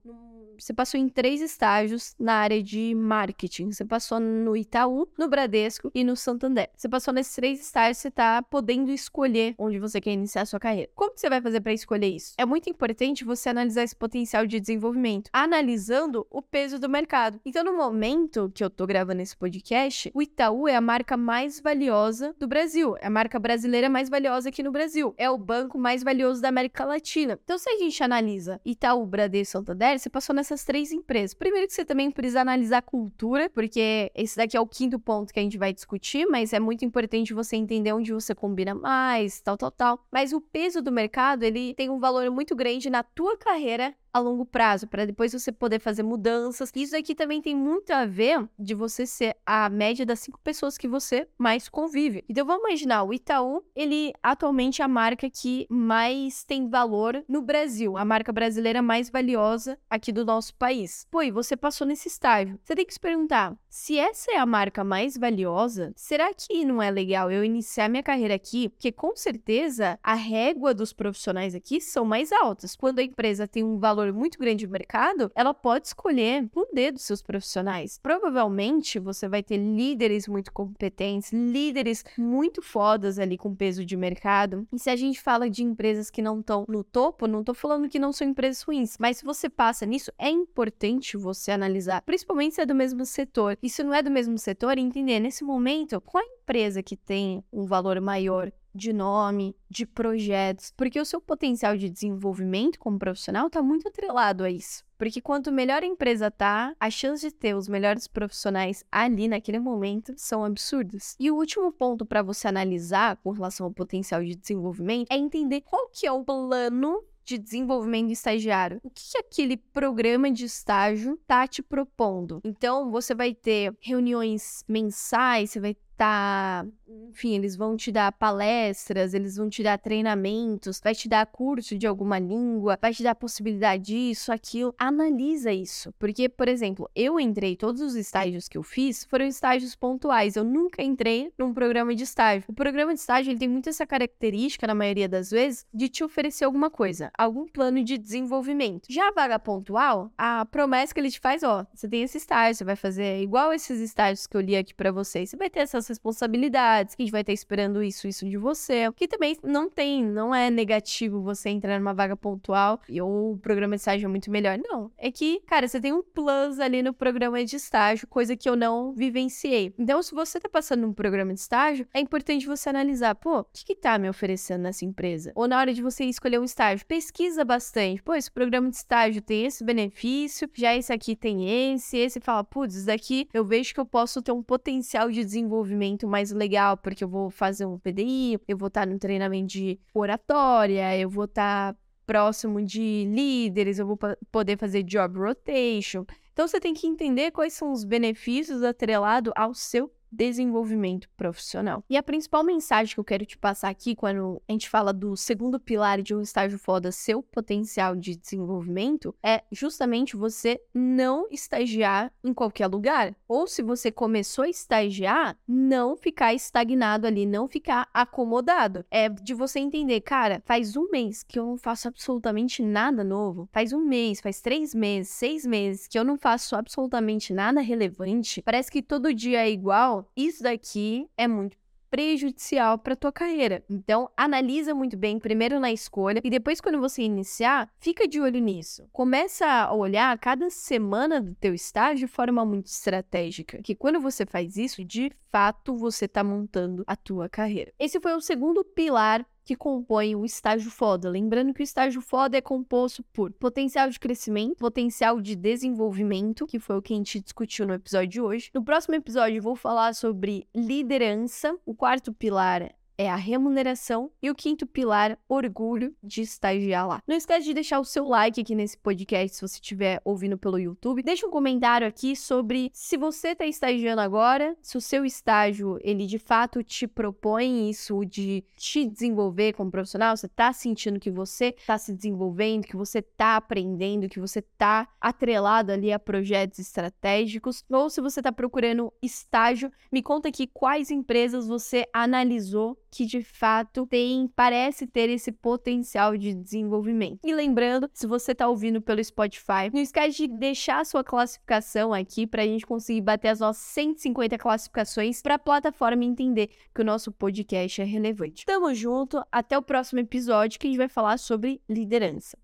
você 0.60 0.72
passou 0.72 1.00
em 1.00 1.08
três 1.08 1.40
estágios 1.40 2.14
na 2.18 2.34
área 2.34 2.62
de 2.62 2.94
marketing. 2.94 3.72
Você 3.72 3.84
passou 3.84 4.20
no 4.20 4.56
Itaú, 4.56 5.08
no 5.18 5.28
Bradesco 5.28 5.90
e 5.94 6.04
no 6.04 6.14
Santander. 6.14 6.70
Você 6.76 6.88
passou 6.88 7.14
nesses 7.14 7.34
três 7.34 7.60
estágios, 7.60 7.98
você 7.98 8.08
está 8.08 8.42
podendo 8.42 8.90
escolher 8.90 9.54
onde 9.58 9.78
você 9.78 10.00
quer 10.00 10.12
iniciar 10.12 10.42
a 10.42 10.46
sua 10.46 10.60
carreira. 10.60 10.90
Como 10.94 11.12
que 11.12 11.20
você 11.20 11.28
vai 11.28 11.40
fazer 11.40 11.60
para 11.60 11.72
escolher 11.72 12.08
isso? 12.08 12.34
É 12.36 12.44
muito 12.44 12.68
importante 12.68 13.24
você 13.24 13.48
analisar 13.48 13.82
esse 13.82 13.96
potencial 13.96 14.46
de 14.46 14.60
desenvolvimento, 14.60 15.30
analisando 15.32 16.26
o 16.30 16.42
peso 16.42 16.78
do 16.78 16.88
mercado. 16.88 17.40
Então, 17.44 17.64
no 17.64 17.76
momento 17.76 18.50
que 18.54 18.62
eu 18.62 18.70
tô 18.70 18.86
gravando 18.86 19.22
esse 19.22 19.36
podcast, 19.36 20.10
o 20.14 20.22
Itaú 20.22 20.68
é 20.68 20.76
a 20.76 20.80
marca 20.80 21.16
mais 21.16 21.60
valiosa 21.60 22.34
do 22.38 22.46
Brasil. 22.46 22.96
É 23.00 23.06
a 23.06 23.10
marca 23.10 23.38
brasileira 23.38 23.88
mais 23.88 24.08
valiosa 24.08 24.48
aqui 24.48 24.62
no 24.62 24.72
Brasil. 24.72 25.14
É 25.16 25.30
o 25.30 25.38
banco 25.38 25.78
mais 25.78 26.02
valioso 26.02 26.42
da 26.42 26.48
América 26.48 26.84
Latina. 26.84 27.38
Então, 27.42 27.58
se 27.58 27.68
a 27.68 27.78
gente 27.78 28.02
analisa 28.02 28.60
Itaú, 28.64 29.06
Bradesco 29.06 29.40
e 29.40 29.46
Santander, 29.46 29.98
você 29.98 30.10
passou 30.10 30.34
nessa 30.34 30.49
essas 30.50 30.64
três 30.64 30.90
empresas. 30.90 31.34
Primeiro 31.34 31.66
que 31.66 31.72
você 31.72 31.84
também 31.84 32.10
precisa 32.10 32.40
analisar 32.40 32.78
a 32.78 32.82
cultura, 32.82 33.48
porque 33.48 34.10
esse 34.14 34.36
daqui 34.36 34.56
é 34.56 34.60
o 34.60 34.66
quinto 34.66 34.98
ponto 34.98 35.32
que 35.32 35.38
a 35.38 35.42
gente 35.42 35.56
vai 35.56 35.72
discutir, 35.72 36.26
mas 36.26 36.52
é 36.52 36.58
muito 36.58 36.84
importante 36.84 37.32
você 37.32 37.56
entender 37.56 37.92
onde 37.92 38.12
você 38.12 38.34
combina 38.34 38.74
mais, 38.74 39.40
tal, 39.40 39.56
tal, 39.56 39.70
tal. 39.70 40.06
Mas 40.10 40.32
o 40.32 40.40
peso 40.40 40.82
do 40.82 40.90
mercado, 40.90 41.44
ele 41.44 41.74
tem 41.74 41.88
um 41.88 42.00
valor 42.00 42.28
muito 42.30 42.56
grande 42.56 42.90
na 42.90 43.02
tua 43.02 43.36
carreira 43.36 43.94
a 44.12 44.18
longo 44.18 44.44
prazo, 44.44 44.86
para 44.86 45.04
depois 45.04 45.32
você 45.32 45.52
poder 45.52 45.80
fazer 45.80 46.02
mudanças. 46.02 46.70
Isso 46.74 46.96
aqui 46.96 47.14
também 47.14 47.40
tem 47.40 47.54
muito 47.54 47.90
a 47.90 48.04
ver 48.04 48.48
de 48.58 48.74
você 48.74 49.06
ser 49.06 49.36
a 49.44 49.68
média 49.68 50.04
das 50.04 50.20
cinco 50.20 50.38
pessoas 50.42 50.76
que 50.76 50.88
você 50.88 51.28
mais 51.38 51.68
convive. 51.68 52.24
Então 52.28 52.46
vamos 52.46 52.64
imaginar, 52.64 53.04
o 53.04 53.12
Itaú, 53.12 53.62
ele 53.74 54.12
atualmente 54.22 54.82
é 54.82 54.84
a 54.84 54.88
marca 54.88 55.28
que 55.30 55.66
mais 55.68 56.44
tem 56.44 56.68
valor 56.68 57.24
no 57.28 57.42
Brasil, 57.42 57.96
a 57.96 58.04
marca 58.04 58.32
brasileira 58.32 58.82
mais 58.82 59.10
valiosa 59.10 59.78
aqui 59.88 60.12
do 60.12 60.24
nosso 60.24 60.54
país. 60.54 61.06
Pô, 61.10 61.22
e 61.22 61.30
você 61.30 61.56
passou 61.56 61.86
nesse 61.86 62.08
estágio. 62.08 62.58
Você 62.62 62.74
tem 62.74 62.84
que 62.84 62.94
se 62.94 63.00
perguntar, 63.00 63.56
se 63.68 63.98
essa 63.98 64.32
é 64.32 64.36
a 64.36 64.46
marca 64.46 64.82
mais 64.82 65.16
valiosa, 65.16 65.92
será 65.94 66.32
que 66.34 66.64
não 66.64 66.82
é 66.82 66.90
legal 66.90 67.30
eu 67.30 67.44
iniciar 67.44 67.88
minha 67.88 68.02
carreira 68.02 68.34
aqui? 68.34 68.68
Porque 68.68 68.90
com 68.90 69.14
certeza 69.14 69.98
a 70.02 70.14
régua 70.14 70.74
dos 70.74 70.92
profissionais 70.92 71.54
aqui 71.54 71.80
são 71.80 72.04
mais 72.04 72.32
altas. 72.32 72.74
Quando 72.74 72.98
a 72.98 73.02
empresa 73.02 73.46
tem 73.46 73.62
um 73.62 73.78
valor 73.78 73.99
valor 74.00 74.12
muito 74.12 74.38
grande 74.38 74.60
de 74.60 74.66
mercado, 74.66 75.30
ela 75.34 75.52
pode 75.52 75.88
escolher 75.88 76.48
o 76.54 76.66
dedo 76.72 76.98
seus 76.98 77.22
profissionais. 77.22 77.98
Provavelmente 78.02 78.98
você 78.98 79.28
vai 79.28 79.42
ter 79.42 79.58
líderes 79.58 80.26
muito 80.26 80.52
competentes, 80.52 81.32
líderes 81.32 82.04
muito 82.16 82.62
fodas 82.62 83.18
ali 83.18 83.36
com 83.36 83.54
peso 83.54 83.84
de 83.84 83.96
mercado. 83.96 84.66
E 84.72 84.78
se 84.78 84.90
a 84.90 84.96
gente 84.96 85.20
fala 85.20 85.50
de 85.50 85.62
empresas 85.62 86.10
que 86.10 86.22
não 86.22 86.40
estão 86.40 86.64
no 86.68 86.82
topo, 86.82 87.26
não 87.26 87.44
tô 87.44 87.52
falando 87.52 87.88
que 87.88 87.98
não 87.98 88.12
são 88.12 88.26
empresas 88.26 88.62
ruins, 88.62 88.96
mas 88.98 89.18
se 89.18 89.24
você 89.24 89.48
passa 89.48 89.84
nisso, 89.84 90.12
é 90.18 90.30
importante 90.30 91.16
você 91.16 91.50
analisar, 91.50 92.02
principalmente 92.02 92.54
se 92.54 92.62
é 92.62 92.66
do 92.66 92.74
mesmo 92.74 93.04
setor. 93.04 93.58
E 93.62 93.68
se 93.68 93.82
não 93.82 93.94
é 93.94 94.02
do 94.02 94.10
mesmo 94.10 94.38
setor, 94.38 94.78
entender 94.78 95.20
nesse 95.20 95.44
momento 95.44 96.00
qual 96.00 96.22
a 96.22 96.26
empresa 96.26 96.82
que 96.82 96.96
tem 96.96 97.44
um 97.52 97.66
valor 97.66 98.00
maior 98.00 98.50
de 98.74 98.92
nome, 98.92 99.56
de 99.68 99.84
projetos, 99.86 100.72
porque 100.76 101.00
o 101.00 101.04
seu 101.04 101.20
potencial 101.20 101.76
de 101.76 101.88
desenvolvimento 101.88 102.78
como 102.78 102.98
profissional 102.98 103.46
está 103.46 103.62
muito 103.62 103.88
atrelado 103.88 104.44
a 104.44 104.50
isso. 104.50 104.84
Porque 104.96 105.20
quanto 105.20 105.50
melhor 105.50 105.82
a 105.82 105.86
empresa 105.86 106.30
tá, 106.30 106.74
a 106.78 106.90
chance 106.90 107.26
de 107.26 107.34
ter 107.34 107.56
os 107.56 107.68
melhores 107.68 108.06
profissionais 108.06 108.84
ali 108.92 109.28
naquele 109.28 109.58
momento 109.58 110.12
são 110.16 110.44
absurdas. 110.44 111.16
E 111.18 111.30
o 111.30 111.36
último 111.36 111.72
ponto 111.72 112.04
para 112.04 112.22
você 112.22 112.48
analisar 112.48 113.16
com 113.16 113.30
relação 113.30 113.66
ao 113.66 113.72
potencial 113.72 114.22
de 114.22 114.34
desenvolvimento 114.34 115.10
é 115.10 115.16
entender 115.16 115.62
qual 115.62 115.88
que 115.88 116.06
é 116.06 116.12
o 116.12 116.22
plano 116.22 117.02
de 117.24 117.38
desenvolvimento 117.38 118.10
estagiário. 118.10 118.80
O 118.82 118.90
que, 118.90 119.12
que 119.12 119.18
aquele 119.18 119.56
programa 119.56 120.30
de 120.30 120.44
estágio 120.44 121.18
tá 121.26 121.46
te 121.46 121.62
propondo? 121.62 122.40
Então, 122.44 122.90
você 122.90 123.14
vai 123.14 123.34
ter 123.34 123.72
reuniões 123.80 124.64
mensais, 124.66 125.50
você 125.50 125.60
vai 125.60 125.76
tá 126.00 126.66
enfim, 127.08 127.34
eles 127.34 127.56
vão 127.56 127.76
te 127.76 127.92
dar 127.92 128.12
palestras, 128.12 129.14
eles 129.14 129.36
vão 129.36 129.48
te 129.48 129.62
dar 129.62 129.78
treinamentos, 129.78 130.80
vai 130.82 130.94
te 130.94 131.08
dar 131.08 131.26
curso 131.26 131.76
de 131.76 131.86
alguma 131.86 132.18
língua, 132.18 132.78
vai 132.80 132.92
te 132.92 133.02
dar 133.02 133.14
possibilidade 133.14 133.84
disso, 133.84 134.32
aquilo. 134.32 134.74
Analisa 134.78 135.52
isso. 135.52 135.92
Porque, 135.98 136.28
por 136.28 136.48
exemplo, 136.48 136.90
eu 136.94 137.18
entrei, 137.18 137.56
todos 137.56 137.80
os 137.80 137.94
estágios 137.94 138.48
que 138.48 138.58
eu 138.58 138.62
fiz 138.62 139.04
foram 139.04 139.26
estágios 139.26 139.74
pontuais. 139.74 140.36
Eu 140.36 140.44
nunca 140.44 140.82
entrei 140.82 141.32
num 141.38 141.52
programa 141.52 141.94
de 141.94 142.04
estágio. 142.04 142.44
O 142.48 142.52
programa 142.52 142.94
de 142.94 143.00
estágio 143.00 143.30
ele 143.30 143.38
tem 143.38 143.48
muito 143.48 143.68
essa 143.68 143.86
característica, 143.86 144.66
na 144.66 144.74
maioria 144.74 145.08
das 145.08 145.30
vezes, 145.30 145.66
de 145.72 145.88
te 145.88 146.04
oferecer 146.04 146.44
alguma 146.44 146.70
coisa, 146.70 147.10
algum 147.16 147.46
plano 147.46 147.82
de 147.82 147.98
desenvolvimento. 147.98 148.86
Já 148.88 149.08
a 149.08 149.12
vaga 149.12 149.38
pontual, 149.38 150.12
a 150.16 150.44
promessa 150.46 150.94
que 150.94 151.00
ele 151.00 151.10
te 151.10 151.20
faz, 151.20 151.42
ó, 151.42 151.66
você 151.74 151.88
tem 151.88 152.02
esse 152.02 152.18
estágio, 152.18 152.56
você 152.56 152.64
vai 152.64 152.76
fazer 152.76 153.20
igual 153.22 153.52
esses 153.52 153.80
estágios 153.80 154.26
que 154.26 154.36
eu 154.36 154.40
li 154.40 154.56
aqui 154.56 154.74
para 154.74 154.92
vocês. 154.92 155.30
Você 155.30 155.36
vai 155.36 155.50
ter 155.50 155.60
essas 155.60 155.89
responsabilidades, 155.90 156.94
que 156.94 157.02
a 157.02 157.04
gente 157.04 157.12
vai 157.12 157.20
estar 157.20 157.32
esperando 157.32 157.82
isso, 157.82 158.08
isso 158.08 158.28
de 158.28 158.36
você. 158.36 158.90
Que 158.96 159.06
também 159.06 159.36
não 159.42 159.68
tem, 159.68 160.04
não 160.04 160.34
é 160.34 160.50
negativo 160.50 161.20
você 161.20 161.50
entrar 161.50 161.78
numa 161.78 161.92
vaga 161.92 162.16
pontual 162.16 162.80
e 162.88 163.00
o 163.02 163.38
programa 163.42 163.76
de 163.76 163.80
estágio 163.80 164.06
é 164.06 164.08
muito 164.08 164.30
melhor. 164.30 164.58
Não. 164.58 164.90
É 164.96 165.10
que, 165.10 165.40
cara, 165.40 165.68
você 165.68 165.80
tem 165.80 165.92
um 165.92 166.02
plus 166.02 166.58
ali 166.58 166.82
no 166.82 166.94
programa 166.94 167.44
de 167.44 167.56
estágio, 167.56 168.06
coisa 168.06 168.36
que 168.36 168.48
eu 168.48 168.56
não 168.56 168.92
vivenciei. 168.92 169.74
Então, 169.78 170.02
se 170.02 170.14
você 170.14 170.40
tá 170.40 170.48
passando 170.48 170.86
um 170.86 170.92
programa 170.92 171.34
de 171.34 171.40
estágio, 171.40 171.86
é 171.92 172.00
importante 172.00 172.46
você 172.46 172.68
analisar, 172.68 173.14
pô, 173.14 173.40
o 173.40 173.46
que, 173.52 173.64
que 173.64 173.74
tá 173.74 173.98
me 173.98 174.08
oferecendo 174.08 174.62
nessa 174.62 174.84
empresa? 174.84 175.32
Ou 175.34 175.48
na 175.48 175.58
hora 175.58 175.74
de 175.74 175.82
você 175.82 176.04
escolher 176.04 176.38
um 176.38 176.44
estágio, 176.44 176.86
pesquisa 176.86 177.44
bastante. 177.44 178.02
Pô, 178.02 178.14
esse 178.14 178.30
programa 178.30 178.70
de 178.70 178.76
estágio 178.76 179.20
tem 179.20 179.46
esse 179.46 179.64
benefício, 179.64 180.48
já 180.54 180.74
esse 180.76 180.92
aqui 180.92 181.16
tem 181.16 181.72
esse, 181.72 181.96
esse 181.96 182.20
fala, 182.20 182.44
putz, 182.44 182.84
daqui 182.84 183.28
eu 183.32 183.44
vejo 183.44 183.74
que 183.74 183.80
eu 183.80 183.86
posso 183.86 184.22
ter 184.22 184.32
um 184.32 184.42
potencial 184.42 185.10
de 185.10 185.24
desenvolvimento 185.24 185.79
mais 186.06 186.30
legal, 186.30 186.76
porque 186.76 187.04
eu 187.04 187.08
vou 187.08 187.30
fazer 187.30 187.66
um 187.66 187.78
PDI, 187.78 188.38
eu 188.46 188.56
vou 188.56 188.68
estar 188.68 188.86
no 188.86 188.98
treinamento 188.98 189.48
de 189.48 189.78
oratória, 189.94 190.96
eu 190.98 191.08
vou 191.08 191.24
estar 191.24 191.76
próximo 192.06 192.60
de 192.60 193.04
líderes, 193.04 193.78
eu 193.78 193.86
vou 193.86 193.98
poder 194.32 194.58
fazer 194.58 194.82
job 194.82 195.18
rotation. 195.18 196.04
Então 196.32 196.48
você 196.48 196.58
tem 196.58 196.74
que 196.74 196.86
entender 196.86 197.30
quais 197.30 197.52
são 197.52 197.70
os 197.70 197.84
benefícios 197.84 198.62
atrelados 198.62 199.32
ao 199.36 199.54
seu 199.54 199.92
desenvolvimento 200.10 201.08
profissional. 201.16 201.84
E 201.88 201.96
a 201.96 202.02
principal 202.02 202.42
mensagem 202.42 202.94
que 202.94 203.00
eu 203.00 203.04
quero 203.04 203.24
te 203.24 203.38
passar 203.38 203.68
aqui 203.68 203.94
quando 203.94 204.42
a 204.48 204.52
gente 204.52 204.68
fala 204.68 204.92
do 204.92 205.16
segundo 205.16 205.60
pilar 205.60 206.02
de 206.02 206.14
um 206.14 206.20
estágio 206.20 206.58
foda, 206.58 206.92
seu 206.92 207.22
potencial 207.22 207.94
de 207.94 208.16
desenvolvimento, 208.16 209.14
é 209.22 209.42
justamente 209.50 210.16
você 210.16 210.60
não 210.74 211.26
estagiar 211.30 212.12
em 212.24 212.34
qualquer 212.34 212.66
lugar. 212.66 213.14
Ou 213.28 213.46
se 213.46 213.62
você 213.62 213.90
começou 213.90 214.44
a 214.44 214.48
estagiar, 214.48 215.36
não 215.46 215.96
ficar 215.96 216.34
estagnado 216.34 217.06
ali, 217.06 217.26
não 217.26 217.46
ficar 217.48 217.88
acomodado. 217.92 218.84
É 218.90 219.08
de 219.08 219.34
você 219.34 219.60
entender, 219.60 220.00
cara, 220.00 220.42
faz 220.44 220.76
um 220.76 220.88
mês 220.90 221.22
que 221.22 221.38
eu 221.38 221.46
não 221.46 221.56
faço 221.56 221.88
absolutamente 221.88 222.62
nada 222.62 223.04
novo. 223.04 223.48
Faz 223.52 223.72
um 223.72 223.80
mês, 223.80 224.20
faz 224.20 224.40
três 224.40 224.74
meses, 224.74 225.12
seis 225.12 225.46
meses 225.46 225.86
que 225.86 225.98
eu 225.98 226.04
não 226.04 226.16
faço 226.16 226.56
absolutamente 226.56 227.32
nada 227.32 227.60
relevante. 227.60 228.42
Parece 228.42 228.70
que 228.70 228.82
todo 228.82 229.14
dia 229.14 229.46
é 229.46 229.50
igual 229.50 229.99
isso 230.16 230.42
daqui 230.42 231.08
é 231.16 231.26
muito 231.26 231.56
prejudicial 231.90 232.78
para 232.78 232.94
tua 232.94 233.12
carreira. 233.12 233.64
Então, 233.68 234.08
analisa 234.16 234.74
muito 234.74 234.96
bem 234.96 235.18
primeiro 235.18 235.58
na 235.58 235.72
escolha 235.72 236.20
e 236.22 236.30
depois 236.30 236.60
quando 236.60 236.80
você 236.80 237.02
iniciar, 237.02 237.68
fica 237.80 238.06
de 238.06 238.20
olho 238.20 238.40
nisso. 238.40 238.88
Começa 238.92 239.44
a 239.44 239.74
olhar 239.74 240.16
cada 240.18 240.48
semana 240.48 241.20
do 241.20 241.34
teu 241.34 241.52
estágio 241.52 242.06
de 242.06 242.12
forma 242.12 242.44
muito 242.44 242.66
estratégica, 242.66 243.60
que 243.62 243.74
quando 243.74 244.00
você 244.00 244.24
faz 244.24 244.56
isso, 244.56 244.84
de 244.84 245.10
fato 245.30 245.76
você 245.76 246.04
está 246.04 246.22
montando 246.22 246.84
a 246.86 246.94
tua 246.94 247.28
carreira. 247.28 247.72
Esse 247.78 248.00
foi 248.00 248.14
o 248.14 248.20
segundo 248.20 248.64
pilar 248.64 249.26
que 249.50 249.56
compõem 249.56 250.14
o 250.14 250.24
estágio 250.24 250.70
foda. 250.70 251.10
Lembrando 251.10 251.52
que 251.52 251.60
o 251.60 251.64
estágio 251.64 252.00
foda 252.00 252.38
é 252.38 252.40
composto 252.40 253.02
por 253.12 253.32
potencial 253.32 253.90
de 253.90 253.98
crescimento, 253.98 254.54
potencial 254.54 255.20
de 255.20 255.34
desenvolvimento, 255.34 256.46
que 256.46 256.60
foi 256.60 256.76
o 256.76 256.82
que 256.82 256.92
a 256.92 256.96
gente 256.96 257.20
discutiu 257.20 257.66
no 257.66 257.74
episódio 257.74 258.08
de 258.08 258.20
hoje. 258.20 258.50
No 258.54 258.62
próximo 258.62 258.94
episódio, 258.94 259.38
eu 259.38 259.42
vou 259.42 259.56
falar 259.56 259.92
sobre 259.92 260.46
liderança. 260.54 261.58
O 261.66 261.74
quarto 261.74 262.12
pilar 262.12 262.72
é 263.00 263.08
a 263.08 263.16
remuneração. 263.16 264.10
E 264.22 264.28
o 264.28 264.34
quinto 264.34 264.66
pilar, 264.66 265.18
orgulho 265.26 265.94
de 266.02 266.20
estagiar 266.20 266.86
lá. 266.86 267.02
Não 267.06 267.16
esquece 267.16 267.46
de 267.46 267.54
deixar 267.54 267.80
o 267.80 267.84
seu 267.84 268.06
like 268.06 268.38
aqui 268.38 268.54
nesse 268.54 268.76
podcast 268.76 269.36
se 269.36 269.40
você 269.40 269.54
estiver 269.54 270.02
ouvindo 270.04 270.36
pelo 270.36 270.58
YouTube. 270.58 271.02
Deixa 271.02 271.26
um 271.26 271.30
comentário 271.30 271.86
aqui 271.86 272.14
sobre 272.14 272.70
se 272.74 272.98
você 272.98 273.28
está 273.28 273.46
estagiando 273.46 274.02
agora, 274.02 274.54
se 274.60 274.76
o 274.76 274.82
seu 274.82 275.06
estágio, 275.06 275.78
ele 275.80 276.06
de 276.06 276.18
fato 276.18 276.62
te 276.62 276.86
propõe 276.86 277.70
isso 277.70 278.04
de 278.04 278.44
te 278.54 278.84
desenvolver 278.84 279.54
como 279.54 279.70
profissional, 279.70 280.14
você 280.14 280.26
está 280.26 280.52
sentindo 280.52 281.00
que 281.00 281.10
você 281.10 281.54
está 281.56 281.78
se 281.78 281.94
desenvolvendo, 281.94 282.66
que 282.66 282.76
você 282.76 282.98
está 282.98 283.36
aprendendo, 283.36 284.10
que 284.10 284.20
você 284.20 284.40
está 284.40 284.86
atrelado 285.00 285.72
ali 285.72 285.90
a 285.90 285.98
projetos 285.98 286.58
estratégicos, 286.58 287.64
ou 287.70 287.88
se 287.88 288.02
você 288.02 288.20
está 288.20 288.30
procurando 288.30 288.92
estágio, 289.00 289.72
me 289.90 290.02
conta 290.02 290.28
aqui 290.28 290.46
quais 290.46 290.90
empresas 290.90 291.48
você 291.48 291.86
analisou 291.94 292.76
que 292.90 293.06
de 293.06 293.22
fato 293.22 293.86
tem, 293.86 294.28
parece 294.34 294.86
ter 294.86 295.08
esse 295.08 295.30
potencial 295.30 296.16
de 296.16 296.34
desenvolvimento. 296.34 297.20
E 297.24 297.34
lembrando, 297.34 297.88
se 297.92 298.06
você 298.06 298.32
está 298.32 298.48
ouvindo 298.48 298.82
pelo 298.82 299.02
Spotify, 299.02 299.70
não 299.72 299.80
esquece 299.80 300.26
de 300.26 300.28
deixar 300.28 300.80
a 300.80 300.84
sua 300.84 301.04
classificação 301.04 301.92
aqui 301.92 302.26
para 302.26 302.42
a 302.42 302.46
gente 302.46 302.66
conseguir 302.66 303.00
bater 303.00 303.28
as 303.28 303.40
nossas 303.40 303.62
150 303.62 304.36
classificações 304.38 305.22
para 305.22 305.36
a 305.36 305.38
plataforma 305.38 306.04
entender 306.04 306.50
que 306.74 306.80
o 306.80 306.84
nosso 306.84 307.12
podcast 307.12 307.80
é 307.80 307.84
relevante. 307.84 308.44
Tamo 308.44 308.74
junto, 308.74 309.22
até 309.30 309.56
o 309.56 309.62
próximo 309.62 310.00
episódio 310.00 310.58
que 310.58 310.66
a 310.66 310.70
gente 310.70 310.78
vai 310.78 310.88
falar 310.88 311.18
sobre 311.18 311.60
liderança. 311.68 312.36